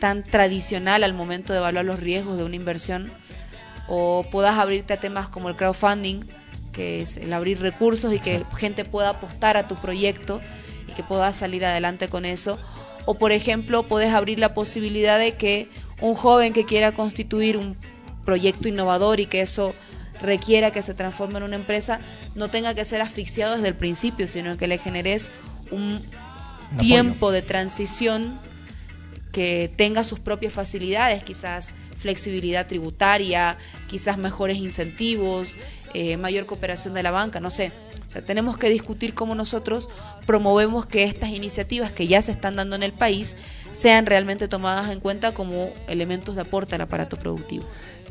[0.00, 3.10] tan tradicional al momento de evaluar los riesgos de una inversión
[3.88, 6.20] o puedas abrirte a temas como el crowdfunding,
[6.72, 10.40] que es el abrir recursos y que gente pueda apostar a tu proyecto
[10.86, 12.58] y que puedas salir adelante con eso.
[13.06, 15.68] O por ejemplo, puedes abrir la posibilidad de que
[16.00, 17.76] un joven que quiera constituir un
[18.24, 19.72] proyecto innovador y que eso
[20.20, 22.00] requiera que se transforme en una empresa,
[22.34, 25.30] no tenga que ser asfixiado desde el principio, sino que le generes
[25.70, 26.00] un
[26.78, 28.38] tiempo de transición
[29.32, 33.56] que tenga sus propias facilidades, quizás flexibilidad tributaria,
[33.88, 35.56] quizás mejores incentivos,
[35.94, 37.72] eh, mayor cooperación de la banca, no sé.
[38.06, 39.90] O sea, tenemos que discutir cómo nosotros
[40.26, 43.36] promovemos que estas iniciativas que ya se están dando en el país
[43.70, 47.64] sean realmente tomadas en cuenta como elementos de aporte al aparato productivo.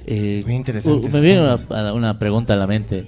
[0.06, 3.08] eh, Muy interesante uh, me viene una, una pregunta a la mente.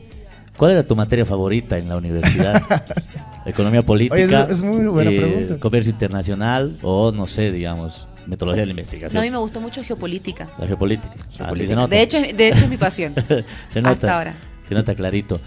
[0.58, 2.62] ¿Cuál era tu materia favorita en la universidad?
[3.46, 4.16] ¿Economía política?
[4.16, 5.58] Oye, es- es muy buena pregunta.
[5.60, 6.76] ¿Comercio internacional?
[6.82, 9.14] O, no sé, digamos, metodología de la investigación.
[9.14, 10.50] No, a mí me gustó mucho geopolítica.
[10.58, 11.14] La geopolítica.
[11.40, 11.88] Ah, sí, se nota.
[11.96, 13.14] De hecho, de hecho es mi pasión.
[13.68, 14.34] se nota, Hasta ahora.
[14.68, 15.40] Se nota clarito.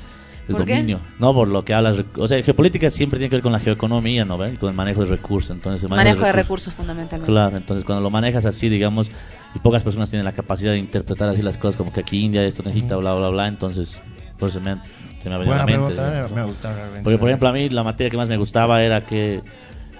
[0.48, 0.72] El ¿Por qué?
[0.74, 1.00] dominio.
[1.20, 2.02] No, por lo que hablas.
[2.16, 4.56] O sea, geopolítica siempre tiene que ver con la geoeconomía, ¿no ven?
[4.56, 5.52] Con el manejo de recursos.
[5.52, 7.30] Entonces, el Manejo de recursos fundamentalmente.
[7.32, 9.08] Claro, entonces cuando lo manejas así, digamos,
[9.54, 12.42] y pocas personas tienen la capacidad de interpretar así las cosas, como que aquí India
[12.44, 14.00] esto necesita, bla, bla, bla, entonces,
[14.36, 14.76] por eso me,
[15.22, 15.94] se me ha venido a Buena la mente.
[15.94, 16.32] pregunta, digamos.
[16.32, 17.02] me ha gustado realmente.
[17.04, 19.42] Porque, por ejemplo, a mí la materia que más me gustaba era que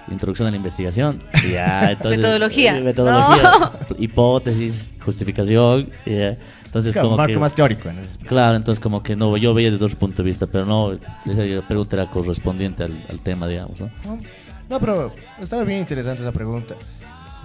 [0.09, 1.21] introducción a la investigación.
[1.47, 2.77] Y ya, entonces, Metodología.
[2.77, 5.89] eh, metodología, hipótesis, justificación.
[6.05, 6.37] y ya.
[6.65, 8.17] Entonces, Claro, como marco que, más teórico en ese.
[8.19, 11.67] Claro, entonces como que no, yo veía desde otro punto de vista, pero no, esa
[11.67, 13.91] pregunta era correspondiente al, al tema, digamos, ¿no?
[14.05, 14.19] No,
[14.69, 16.73] No, pero estaba bien interesante esa pregunta.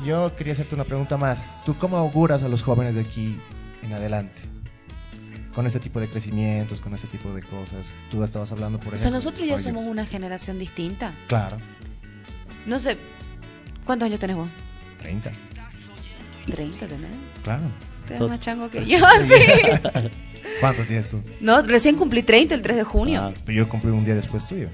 [0.07, 1.57] Yo quería hacerte una pregunta más.
[1.67, 3.37] ¿Tú cómo auguras a los jóvenes de aquí
[3.83, 4.43] en adelante.
[5.55, 7.93] Con este tipo de crecimientos, con este tipo de cosas.
[8.11, 11.13] Tú estabas hablando, por O sea, nosotros ya oye, somos una generación distinta.
[11.27, 11.57] Claro,
[12.69, 12.99] No sé,
[13.87, 14.49] ¿cuántos años tenés vos?
[14.99, 15.33] 30.
[16.47, 17.11] 30 tenés.
[17.43, 17.63] Claro.
[18.07, 18.99] Te más chango que yo,
[19.29, 20.01] sí.
[20.61, 21.23] ¿Cuántos tienes tú?
[21.41, 23.23] No, recién cumplí 30 el 3 de junio.
[23.23, 24.69] Ah, Pero yo cumplí un día después tuyo.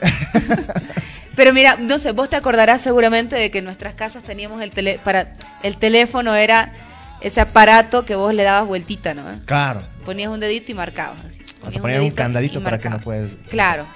[1.36, 4.70] Pero mira, no sé, vos te acordarás seguramente de que en nuestras casas teníamos el
[4.70, 6.72] tele para el teléfono era
[7.20, 9.22] ese aparato que vos le dabas vueltita, ¿no?
[9.46, 9.82] Claro.
[10.04, 11.24] Ponías un dedito y marcabas.
[11.24, 11.40] Así.
[11.60, 13.36] Ponías ponían un dedito candadito y para que no puedes.
[13.48, 13.86] Claro.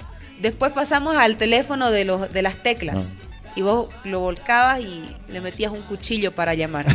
[0.41, 3.15] Después pasamos al teléfono de los de las teclas.
[3.55, 6.85] Y vos lo volcabas y le metías un cuchillo para llamar.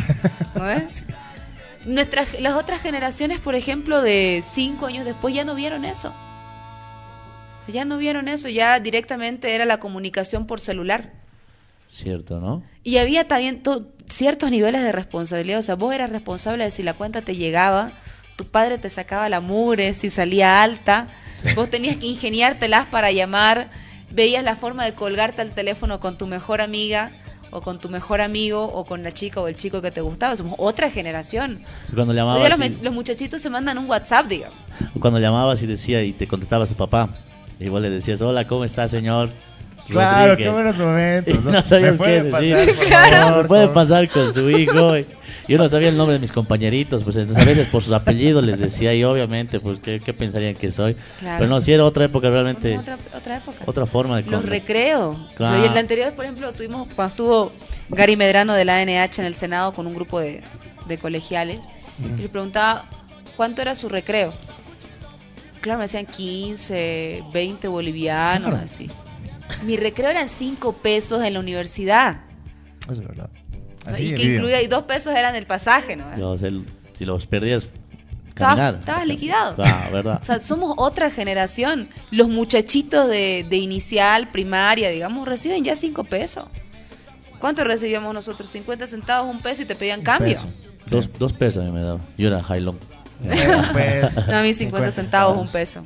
[0.55, 1.03] ¿No ves?
[1.85, 6.13] Nuestras, las otras generaciones, por ejemplo, de cinco años después ya no vieron eso.
[7.67, 11.11] Ya no vieron eso, ya directamente era la comunicación por celular.
[11.89, 12.63] Cierto, ¿no?
[12.83, 15.59] Y había también to- ciertos niveles de responsabilidad.
[15.59, 17.91] O sea, vos eras responsable de si la cuenta te llegaba,
[18.37, 21.07] tu padre te sacaba la mure, si salía alta,
[21.55, 23.69] vos tenías que ingeniártelas para llamar,
[24.11, 27.11] veías la forma de colgarte al teléfono con tu mejor amiga
[27.51, 30.35] o con tu mejor amigo o con la chica o el chico que te gustaba.
[30.35, 31.59] Somos otra generación.
[31.93, 34.57] Cuando llamabas, los, y, los muchachitos se mandan un WhatsApp, digamos.
[34.99, 37.09] cuando llamabas y decía y te contestaba su papá,
[37.59, 39.29] y vos le decías, hola, ¿cómo está, señor?
[39.87, 41.37] Claro, Rodríguez?" qué buenos momentos.
[41.43, 42.75] Y no sabías ¿Me puede qué pasar, decir.
[42.75, 44.93] por Claro, favor, me puede pasar con su hijo.
[45.47, 48.43] Yo no sabía el nombre de mis compañeritos, pues entonces a veces por sus apellidos
[48.43, 50.95] les decía y obviamente, pues, ¿qué, qué pensarían que soy?
[51.19, 51.37] Claro.
[51.39, 53.57] Pero no, si era otra época realmente, otra, otra época.
[53.65, 55.15] otra forma de Los recreos.
[55.35, 55.55] Claro.
[55.55, 57.51] O sea, y el anterior, por ejemplo, tuvimos cuando estuvo
[57.89, 60.43] Gary Medrano de la ANH en el Senado con un grupo de,
[60.87, 61.61] de colegiales
[62.17, 62.85] y le preguntaba
[63.37, 64.33] cuánto era su recreo.
[65.61, 68.63] Claro, me decían 15, 20 bolivianos, Claro.
[68.65, 68.89] así.
[69.65, 72.17] Mi recreo eran 5 pesos en la universidad.
[72.89, 73.29] Es verdad.
[73.99, 76.05] Y que incluía, y 2 pesos eran el pasaje, ¿no?
[76.93, 77.69] Si los perdías,
[78.29, 78.75] Estabas, caminar.
[78.79, 79.55] estabas liquidado.
[79.63, 80.19] Ah, verdad.
[80.21, 81.87] O sea, somos otra generación.
[82.11, 86.45] Los muchachitos de, de inicial, primaria, digamos, reciben ya 5 pesos.
[87.39, 88.49] ¿Cuánto recibíamos nosotros?
[88.49, 90.29] 50 centavos, un peso y te pedían cambio.
[90.33, 90.47] peso.
[90.87, 91.99] Dos, dos pesos a mí me daba.
[92.17, 92.77] Yo era Jailón.
[93.73, 95.83] Pues, No, a mí 50, centavos, un peso.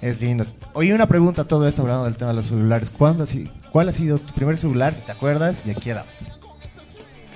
[0.00, 0.44] Es lindo.
[0.74, 2.90] Oye, una pregunta a todo esto hablando del tema de los celulares.
[2.90, 6.04] ¿Cuándo, sido- ¿Cuál ha sido tu primer celular, si te acuerdas, y a qué edad?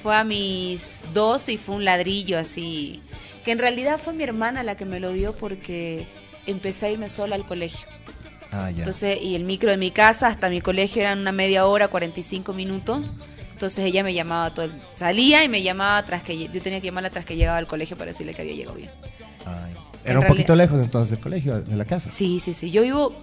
[0.03, 3.01] Fue a mis 12 y fue un ladrillo así.
[3.45, 6.07] Que en realidad fue mi hermana la que me lo dio porque
[6.47, 7.87] empecé a irme sola al colegio.
[8.53, 8.79] Ah, ya.
[8.79, 12.53] Entonces, y el micro de mi casa hasta mi colegio eran una media hora, 45
[12.53, 13.05] minutos.
[13.53, 14.73] Entonces ella me llamaba todo el...
[14.95, 16.39] Salía y me llamaba tras que...
[16.39, 18.91] Yo tenía que llamarla tras que llegaba al colegio para decirle que había llegado bien.
[19.45, 19.75] Ay.
[20.05, 22.11] en Era un poquito lejos entonces del colegio, de la casa.
[22.11, 22.71] Sí, sí, sí.
[22.71, 23.17] Yo vivo...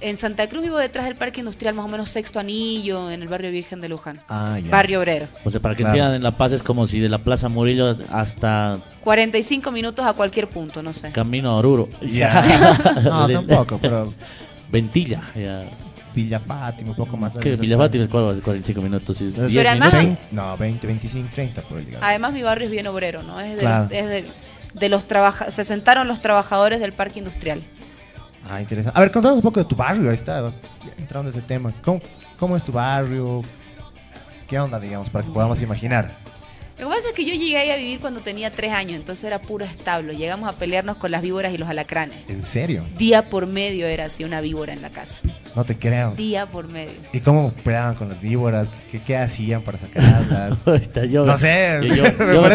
[0.00, 3.28] En Santa Cruz vivo detrás del Parque Industrial, más o menos sexto anillo, en el
[3.28, 4.20] barrio Virgen de Luján.
[4.28, 4.70] Ah, ya.
[4.70, 5.26] Barrio Obrero.
[5.44, 5.94] O sea, para que Claro.
[5.96, 10.12] entiendan, en La Paz es como si de la Plaza Murillo hasta 45 minutos a
[10.12, 11.10] cualquier punto, no sé.
[11.10, 11.88] Camino a Oruro.
[12.00, 12.44] Ya.
[13.04, 14.14] no, tampoco, pero
[14.70, 15.22] Ventilla.
[15.34, 15.64] Ya.
[16.14, 17.36] Villa Fátima, un poco más.
[17.36, 17.48] ¿Qué?
[17.50, 17.76] esas Villa.
[17.76, 19.16] Fátima es cuál, 45 minutos.
[19.16, 20.18] sí, Entonces, 10 además- minutos.
[20.30, 21.80] vein- no, 20, 25, 30 por.
[22.00, 23.40] Además mi barrio es bien obrero, ¿no?
[23.40, 23.88] Es de, Claro.
[23.90, 24.26] es de,
[24.74, 25.54] de los trabajadores...
[25.54, 27.60] Se sentaron los trabajadores del Parque Industrial.
[28.48, 28.98] Ah, interesante.
[28.98, 30.52] A ver, contanos un poco de tu barrio, ahí está,
[30.98, 31.72] entrando en ese tema.
[31.82, 32.00] ¿Cómo,
[32.38, 33.42] ¿Cómo es tu barrio?
[34.46, 36.10] ¿Qué onda, digamos, para que podamos imaginar?
[36.78, 39.24] Lo que pasa es que yo llegué ahí a vivir cuando tenía tres años, entonces
[39.24, 40.12] era puro establo.
[40.12, 42.18] Llegamos a pelearnos con las víboras y los alacranes.
[42.28, 42.84] ¿En serio?
[42.96, 45.20] Día por medio era así una víbora en la casa.
[45.58, 46.12] No te creo.
[46.12, 46.92] Día por medio.
[47.12, 48.68] ¿Y cómo peleaban con las víboras?
[48.92, 50.60] ¿Qué, qué hacían para sacarlas?
[51.10, 52.50] Yo- no sé, Yo, yo- me yo pon-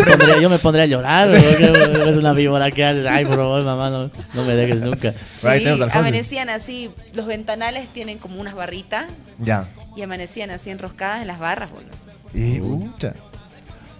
[0.00, 1.30] me pondría, yo me pondría a llorar.
[2.08, 3.06] Es una víbora que haces.
[3.06, 5.12] Ay, por favor, mamá, no, no me dejes nunca.
[5.12, 9.04] Sí, amanecían así, los ventanales tienen como unas barritas
[9.38, 9.68] Ya.
[9.94, 11.92] y amanecían así enroscadas en las barras, boludo.
[12.34, 13.14] Y, ucha.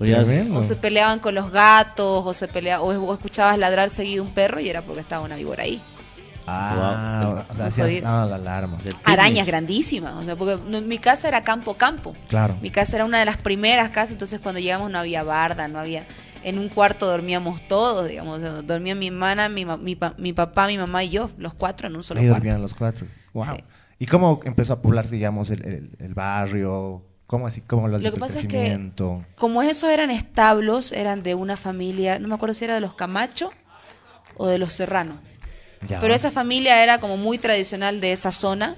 [0.01, 0.59] Ya- Tremendo.
[0.59, 4.31] O se peleaban con los gatos, o se pelea, o, o escuchabas ladrar seguido un
[4.31, 5.81] perro y era porque estaba una víbora ahí.
[6.51, 8.79] Ah, o sea, hacían la alarma.
[9.05, 12.15] Arañas grandísimas, o sea, porque no- mi casa era campo campo.
[12.29, 12.57] Claro.
[12.63, 15.79] Mi casa era una de las primeras casas, entonces cuando llegamos no había barda, no
[15.79, 16.05] había...
[16.45, 18.39] En un cuarto dormíamos todos, digamos.
[18.39, 21.53] o sea, dormía mi hermana, mi, mi, pa- mi papá, mi mamá y yo, los
[21.53, 22.45] cuatro en un solo Ahí cuarto.
[22.45, 23.07] dormían los cuatro.
[23.33, 23.45] Wow.
[23.57, 23.65] Sí.
[23.99, 27.03] ¿Y cómo empezó a poblarse, digamos, el, el- el barrio?
[27.27, 27.61] ¿Cómo así?
[27.63, 28.93] ¿Cómo lo Lo que pasa es que-?
[29.37, 32.95] Como esos eran establos, eran de una familia, no me acuerdo si era de los
[32.95, 33.51] Camacho
[34.37, 35.21] o de los Serrano.
[35.87, 36.01] Ya.
[36.01, 38.74] Pero esa familia era como muy tradicional de esa zona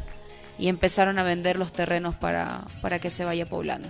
[0.58, 3.88] y empezaron a vender los terrenos para, para que se vaya poblando.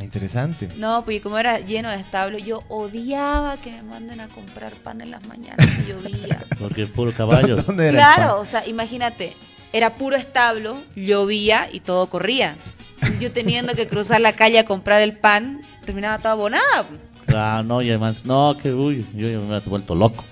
[0.00, 0.68] Interesante.
[0.76, 5.00] No, pues como era lleno de establos, yo odiaba que me manden a comprar pan
[5.00, 6.44] en las mañanas y llovía.
[6.58, 7.56] Porque es puro caballo.
[7.66, 9.34] Claro, o sea, imagínate,
[9.72, 12.56] era puro establo, llovía y todo corría.
[13.20, 16.86] Yo teniendo que cruzar la calle a comprar el pan, terminaba toda abonada.
[17.28, 20.24] Ah, no, y además, no, que uy, yo, yo me he vuelto loco.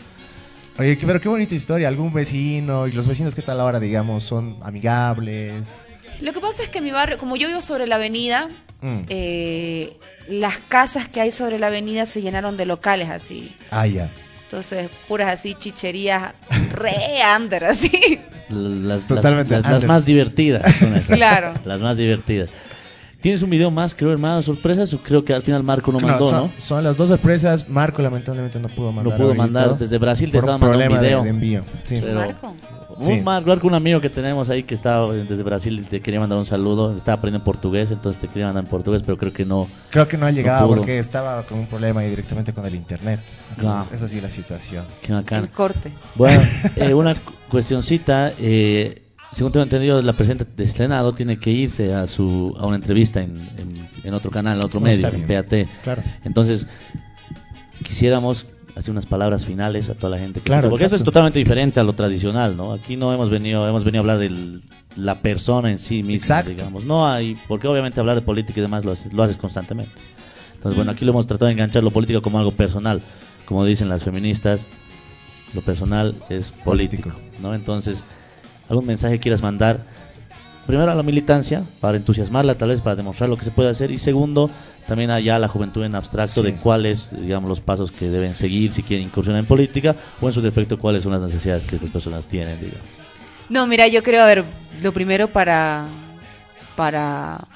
[0.78, 1.88] Oye, pero qué bonita historia.
[1.88, 2.86] ¿Algún vecino?
[2.88, 4.24] ¿Y los vecinos qué tal ahora, digamos?
[4.24, 5.86] ¿Son amigables?
[6.20, 8.48] Lo que pasa es que mi barrio, como yo vivo sobre la avenida,
[8.80, 9.00] Mm.
[9.08, 9.96] eh,
[10.28, 13.54] las casas que hay sobre la avenida se llenaron de locales así.
[13.70, 14.10] Ah, ya.
[14.42, 16.32] Entonces, puras así chicherías
[16.72, 16.94] re
[17.36, 18.18] under, así.
[18.50, 21.16] Las, Totalmente las, las- más divertidas son esas.
[21.16, 21.54] Claro.
[21.64, 22.50] Las más divertidas.
[23.24, 24.92] ¿Tienes un video más, creo, hermano, sorpresas?
[24.92, 26.52] O creo que al final Marco no No, mandó, son, ¿no?
[26.58, 27.66] son las dos sorpresas.
[27.70, 29.12] Marco lamentablemente no pudo mandar.
[29.12, 31.22] No pudo ahorita mandar desde Brasil, te estaba mandando un problema de- video.
[31.22, 31.62] de, envío.
[31.84, 31.98] Sí.
[32.02, 32.54] Pero- Marco.
[32.96, 33.20] Un Sí.
[33.22, 36.44] Marco, un amigo que tenemos ahí que está desde Brasil, y te quería mandar un
[36.44, 36.94] saludo.
[36.96, 39.68] Estaba aprendiendo portugués, entonces te quería mandar en portugués, pero creo que no.
[39.88, 43.20] Creo que no ha llegado porque estaba con un problema ahí directamente con el internet.
[43.56, 43.94] Entonces, Ah.
[43.96, 44.84] Esa sí es la situación.
[45.00, 45.44] Qué bacán.
[45.44, 45.90] El corte.
[46.14, 46.40] Bueno,
[46.76, 48.32] eh, una cu- cuestioncita.
[48.38, 49.00] eh,
[49.34, 53.22] según tengo entendido, la presidenta del Senado tiene que irse a su a una entrevista
[53.22, 55.26] en, en- en otro canal, en otro No, medio, en.
[55.26, 55.68] PAT.
[55.82, 56.02] Claro.
[56.24, 56.66] Entonces,
[57.86, 60.40] quisiéramos hacer unas palabras finales a toda la gente.
[60.40, 61.12] que- Claro, porque esto es exacto.
[61.12, 62.72] totalmente diferente a lo tradicional, ¿no?
[62.72, 64.60] Aquí no hemos venido, hemos venido a hablar de
[64.96, 66.50] la persona en sí misma, Exacto.
[66.52, 66.84] digamos.
[66.84, 69.92] No hay, porque obviamente hablar de política y demás lo haces, lo haces constantemente.
[70.54, 73.02] Entonces, bueno, aquí lo hemos tratado de enganchar lo político como algo personal.
[73.44, 74.62] Como dicen las feministas,
[75.54, 77.12] lo personal es político,
[77.42, 77.54] ¿no?
[77.54, 78.02] Entonces,
[78.68, 79.80] algún mensaje quieras mandar,
[80.66, 83.90] primero a la militancia, para entusiasmarla, tal vez para demostrar lo que se puede hacer,
[83.90, 84.50] y segundo,
[84.86, 86.46] también allá a la juventud en abstracto Sí.
[86.46, 90.32] de cuáles, digamos, los pasos que deben seguir si quieren incursionar en política, o en
[90.32, 92.82] su defecto, cuáles son las necesidades que estas personas tienen, digamos.
[93.50, 94.44] No, mira, yo creo, a ver,
[94.82, 95.84] lo primero para.
[96.76, 97.46] para.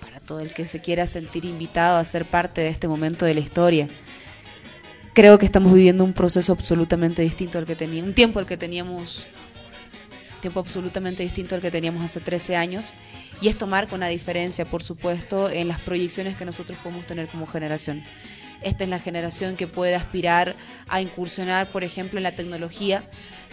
[0.00, 3.34] para todo el que se quiera sentir invitado a ser parte de este momento de
[3.34, 3.88] la historia.
[5.20, 8.56] Creo que estamos viviendo un proceso absolutamente distinto al que teníamos, un tiempo al que
[8.56, 9.26] teníamos,
[10.40, 12.94] tiempo absolutamente distinto al que teníamos hace 13 años,
[13.42, 17.46] y esto marca una diferencia, por supuesto, en las proyecciones que nosotros podemos tener como
[17.46, 18.02] generación.
[18.62, 20.56] Esta es la generación que puede aspirar
[20.88, 23.04] a incursionar, por ejemplo, en la tecnología,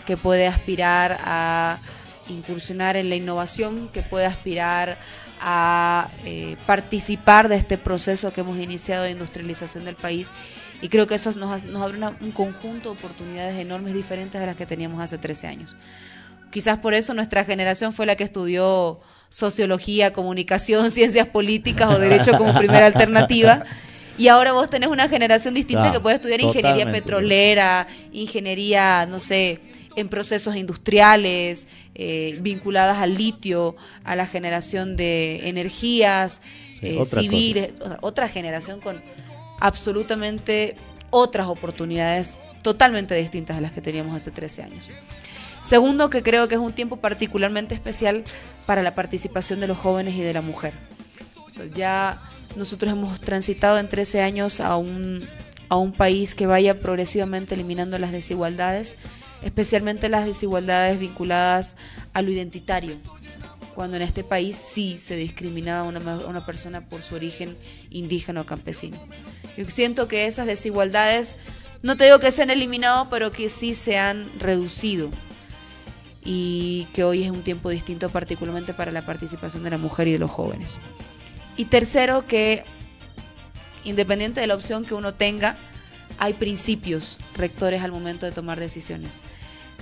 [0.06, 1.80] que puede aspirar a
[2.30, 5.27] incursionar en la innovación, que puede aspirar a
[6.26, 10.32] eh, participar de este proceso que hemos iniciado de industrialización del país.
[10.82, 14.46] Y creo que eso nos, nos abre una- un conjunto de oportunidades enormes diferentes a
[14.46, 15.76] las que teníamos hace 13 años.
[16.52, 22.38] Quizás por eso nuestra generación fue la que estudió sociología, comunicación, ciencias políticas o derecho
[22.38, 23.64] como primera alternativa.
[24.18, 27.02] Y ahora vos tenés una generación distinta que puede estudiar ingeniería totalmente.
[27.02, 29.60] petrolera, ingeniería, no sé,
[29.98, 33.76] en procesos industriales, eh, vinculadas al litio,
[34.06, 36.42] a la generación de energías
[36.80, 39.02] Sí, eh, otra civiles, o sea, otra generación con
[39.60, 40.76] absolutamente
[41.10, 44.90] otras oportunidades totalmente distintas a las que teníamos hace 13 años.
[45.64, 48.24] Segundo, que creo que es un tiempo particularmente especial
[48.66, 50.74] para la participación de los jóvenes y de la mujer.
[51.50, 52.18] O sea, ya
[52.56, 55.28] nosotros hemos transitado en 13 años a un,
[55.70, 58.96] a un país que vaya progresivamente eliminando las desigualdades,
[59.42, 61.76] especialmente las desigualdades vinculadas
[62.14, 62.96] a lo identitario,
[63.76, 67.56] cuando en este país sí se discriminaba a una, persona por su origen
[67.90, 68.98] indígena o campesino.
[69.56, 71.38] Yo siento que esas desigualdades,
[71.84, 75.10] no te digo que se han eliminado, pero que sí se han reducido
[76.24, 80.14] y que hoy es un tiempo distinto particularmente para la participación de la mujer y
[80.14, 80.80] de los jóvenes.
[81.56, 82.64] Y tercero, que
[83.84, 85.58] independiente de la opción que uno tenga,
[86.18, 89.24] hay principios rectores al momento de tomar decisiones.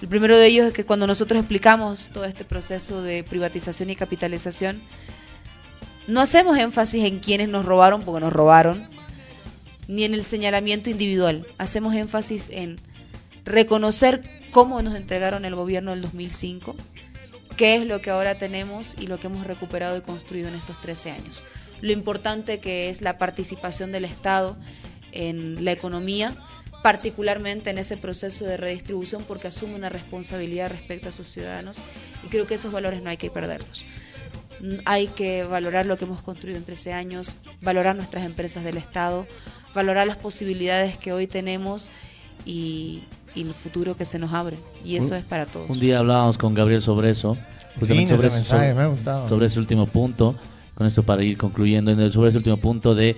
[0.01, 3.95] El primero de ellos es que cuando nosotros explicamos todo este proceso de privatización y
[3.95, 4.81] capitalización,
[6.07, 8.87] no hacemos énfasis en quienes nos robaron porque nos robaron,
[9.87, 11.47] ni en el señalamiento individual.
[11.57, 12.79] Hacemos énfasis en
[13.45, 16.75] reconocer cómo nos entregaron el gobierno del 2005,
[17.55, 20.79] qué es lo que ahora tenemos y lo que hemos recuperado y construido en estos
[20.81, 21.41] 13 años.
[21.81, 24.57] Lo importante que es la participación del Estado
[25.15, 26.31] en la economía,
[26.83, 31.77] particularmente en ese proceso de redistribución porque asume una responsabilidad respecto a sus ciudadanos
[32.23, 33.83] y creo que esos valores no hay que perderlos.
[34.85, 39.25] Hay que valorar lo que hemos construido en 13 años, valorar nuestras empresas del Estado,
[39.73, 41.89] valorar las posibilidades que hoy tenemos
[42.45, 43.03] y,
[43.35, 44.57] y el futuro que se nos abre.
[44.83, 45.69] Y eso Un- es para todos.
[45.69, 47.37] Un día hablábamos con Gabriel sobre eso.
[47.79, 49.27] sobre, mensaje, sobre- me ha gustado.
[49.27, 50.35] sobre ese último punto.
[50.75, 53.15] Con esto para ir concluyendo, sobre ese último punto de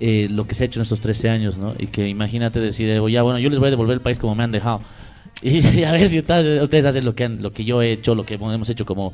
[0.00, 1.74] eh, lo que se ha hecho en estos 13 años, ¿no?
[1.78, 4.34] Y que imagínate decir, eh, ya, bueno, yo les voy a devolver el país como
[4.34, 4.80] me han dejado.
[5.42, 7.92] Y, y a ver si ustedes, ustedes hacen lo que, han- lo que yo he
[7.92, 9.12] hecho, lo que hemos hecho como,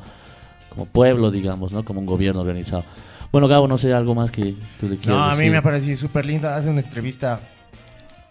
[0.69, 1.83] como pueblo, digamos, ¿no?
[1.85, 2.83] Como un gobierno organizado.
[3.31, 5.51] Bueno, Gabo, no sé, algo más que tú le quieras No, a mí decir?
[5.51, 6.55] me ha parecido súper linda.
[6.55, 7.39] Hace una entrevista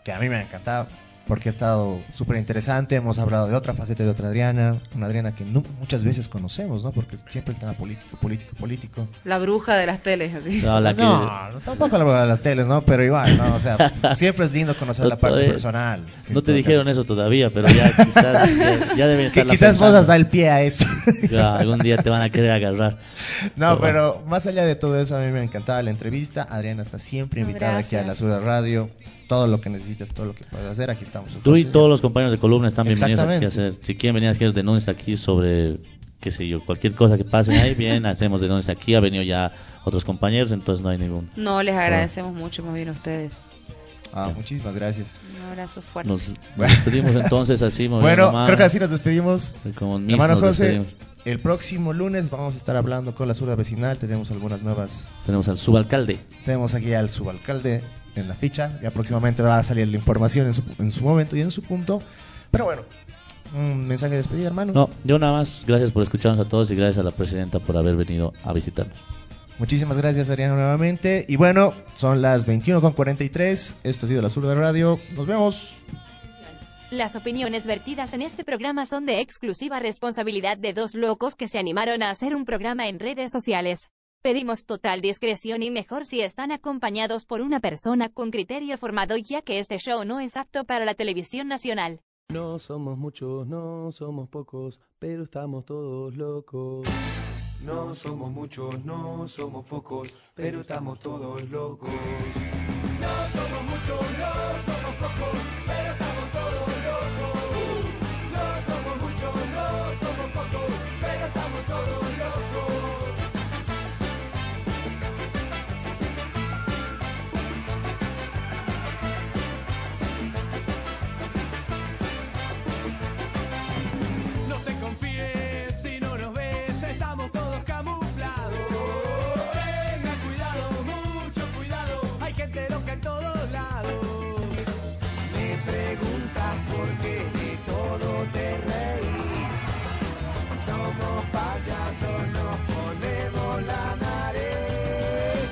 [0.04, 0.86] que a mí me ha encantado.
[1.26, 2.96] Porque ha estado súper interesante.
[2.96, 6.82] Hemos hablado de otra faceta de otra Adriana, una Adriana que no, muchas veces conocemos,
[6.84, 6.90] ¿no?
[6.92, 9.08] Porque siempre el tema político, político, político.
[9.24, 10.60] La bruja de las teles, así.
[10.62, 12.84] No, la que- No, no, tampoco la de las teles, ¿no?
[12.84, 13.54] Pero igual, ¿no?
[13.54, 13.76] O sea,
[14.16, 16.04] siempre es lindo conocer la parte Todavía- personal.
[16.30, 18.56] No te dijeron eso todavía, pero ya quizás
[18.90, 20.84] ya, ya deben Que estarla quizás vos has dado el pie a eso.
[21.30, 22.98] Ya, algún día te van a querer agarrar.
[23.56, 26.46] No, pero más allá de todo eso, a mí me encantaba la entrevista.
[26.50, 28.18] Adriana está siempre invitada aquí a la gracias.
[28.18, 28.90] Sur de Radio.
[29.32, 31.38] Todo lo que necesites, todo lo que puedas hacer, aquí estamos.
[31.42, 33.74] Tú y todos los compañeros de columna están bienvenidos aquí a hacer.
[33.80, 35.78] Si quieren venir a hacer denuncias aquí sobre,
[36.20, 38.94] qué sé yo, cualquier cosa que pasen ahí, bien, hacemos denuncias aquí.
[38.94, 39.50] Ha venido ya
[39.84, 41.30] otros compañeros, entonces no hay ningún.
[41.34, 43.44] No, les agradecemos mucho más bien a ustedes.
[44.12, 45.14] Ah, muchísimas gracias.
[45.34, 46.12] Un abrazo fuerte.
[46.12, 47.88] Nos, nos despedimos entonces así.
[47.88, 49.54] Bueno, creo que así nos despedimos.
[49.64, 50.94] Hermano nos José, despedimos.
[51.24, 53.96] el próximo lunes vamos a estar hablando con la Surda Vecinal.
[53.96, 55.08] Tenemos algunas nuevas.
[55.24, 56.18] Tenemos al subalcalde.
[56.44, 57.82] Tenemos aquí al subalcalde
[58.16, 58.78] en la ficha.
[58.82, 61.62] Ya próximamente va a salir la información en su, en su momento y en su
[61.62, 62.00] punto.
[62.50, 62.82] Pero bueno,
[63.54, 64.72] un mensaje de despedida, hermano.
[64.72, 67.76] No, yo nada más, gracias por escucharnos a todos y gracias a la presidenta por
[67.76, 68.96] haber venido a visitarnos.
[69.58, 71.26] Muchísimas gracias, Adriano, nuevamente.
[71.28, 73.76] Y bueno, son las 21.43.
[73.84, 74.98] Esto ha sido la Surda Radio.
[75.14, 75.82] Nos vemos.
[76.90, 81.58] Las opiniones vertidas en este programa son de exclusiva responsabilidad de dos locos que se
[81.58, 83.88] animaron a hacer un programa en redes sociales.
[84.22, 89.42] Pedimos total discreción y mejor si están acompañados por una persona con criterio formado ya
[89.42, 92.00] que este show no es apto para la televisión nacional.
[92.28, 96.86] No somos muchos, no somos pocos, pero estamos todos locos.
[97.64, 101.90] No somos muchos, no somos pocos, pero estamos todos locos.
[101.90, 104.81] No somos muchos, no somos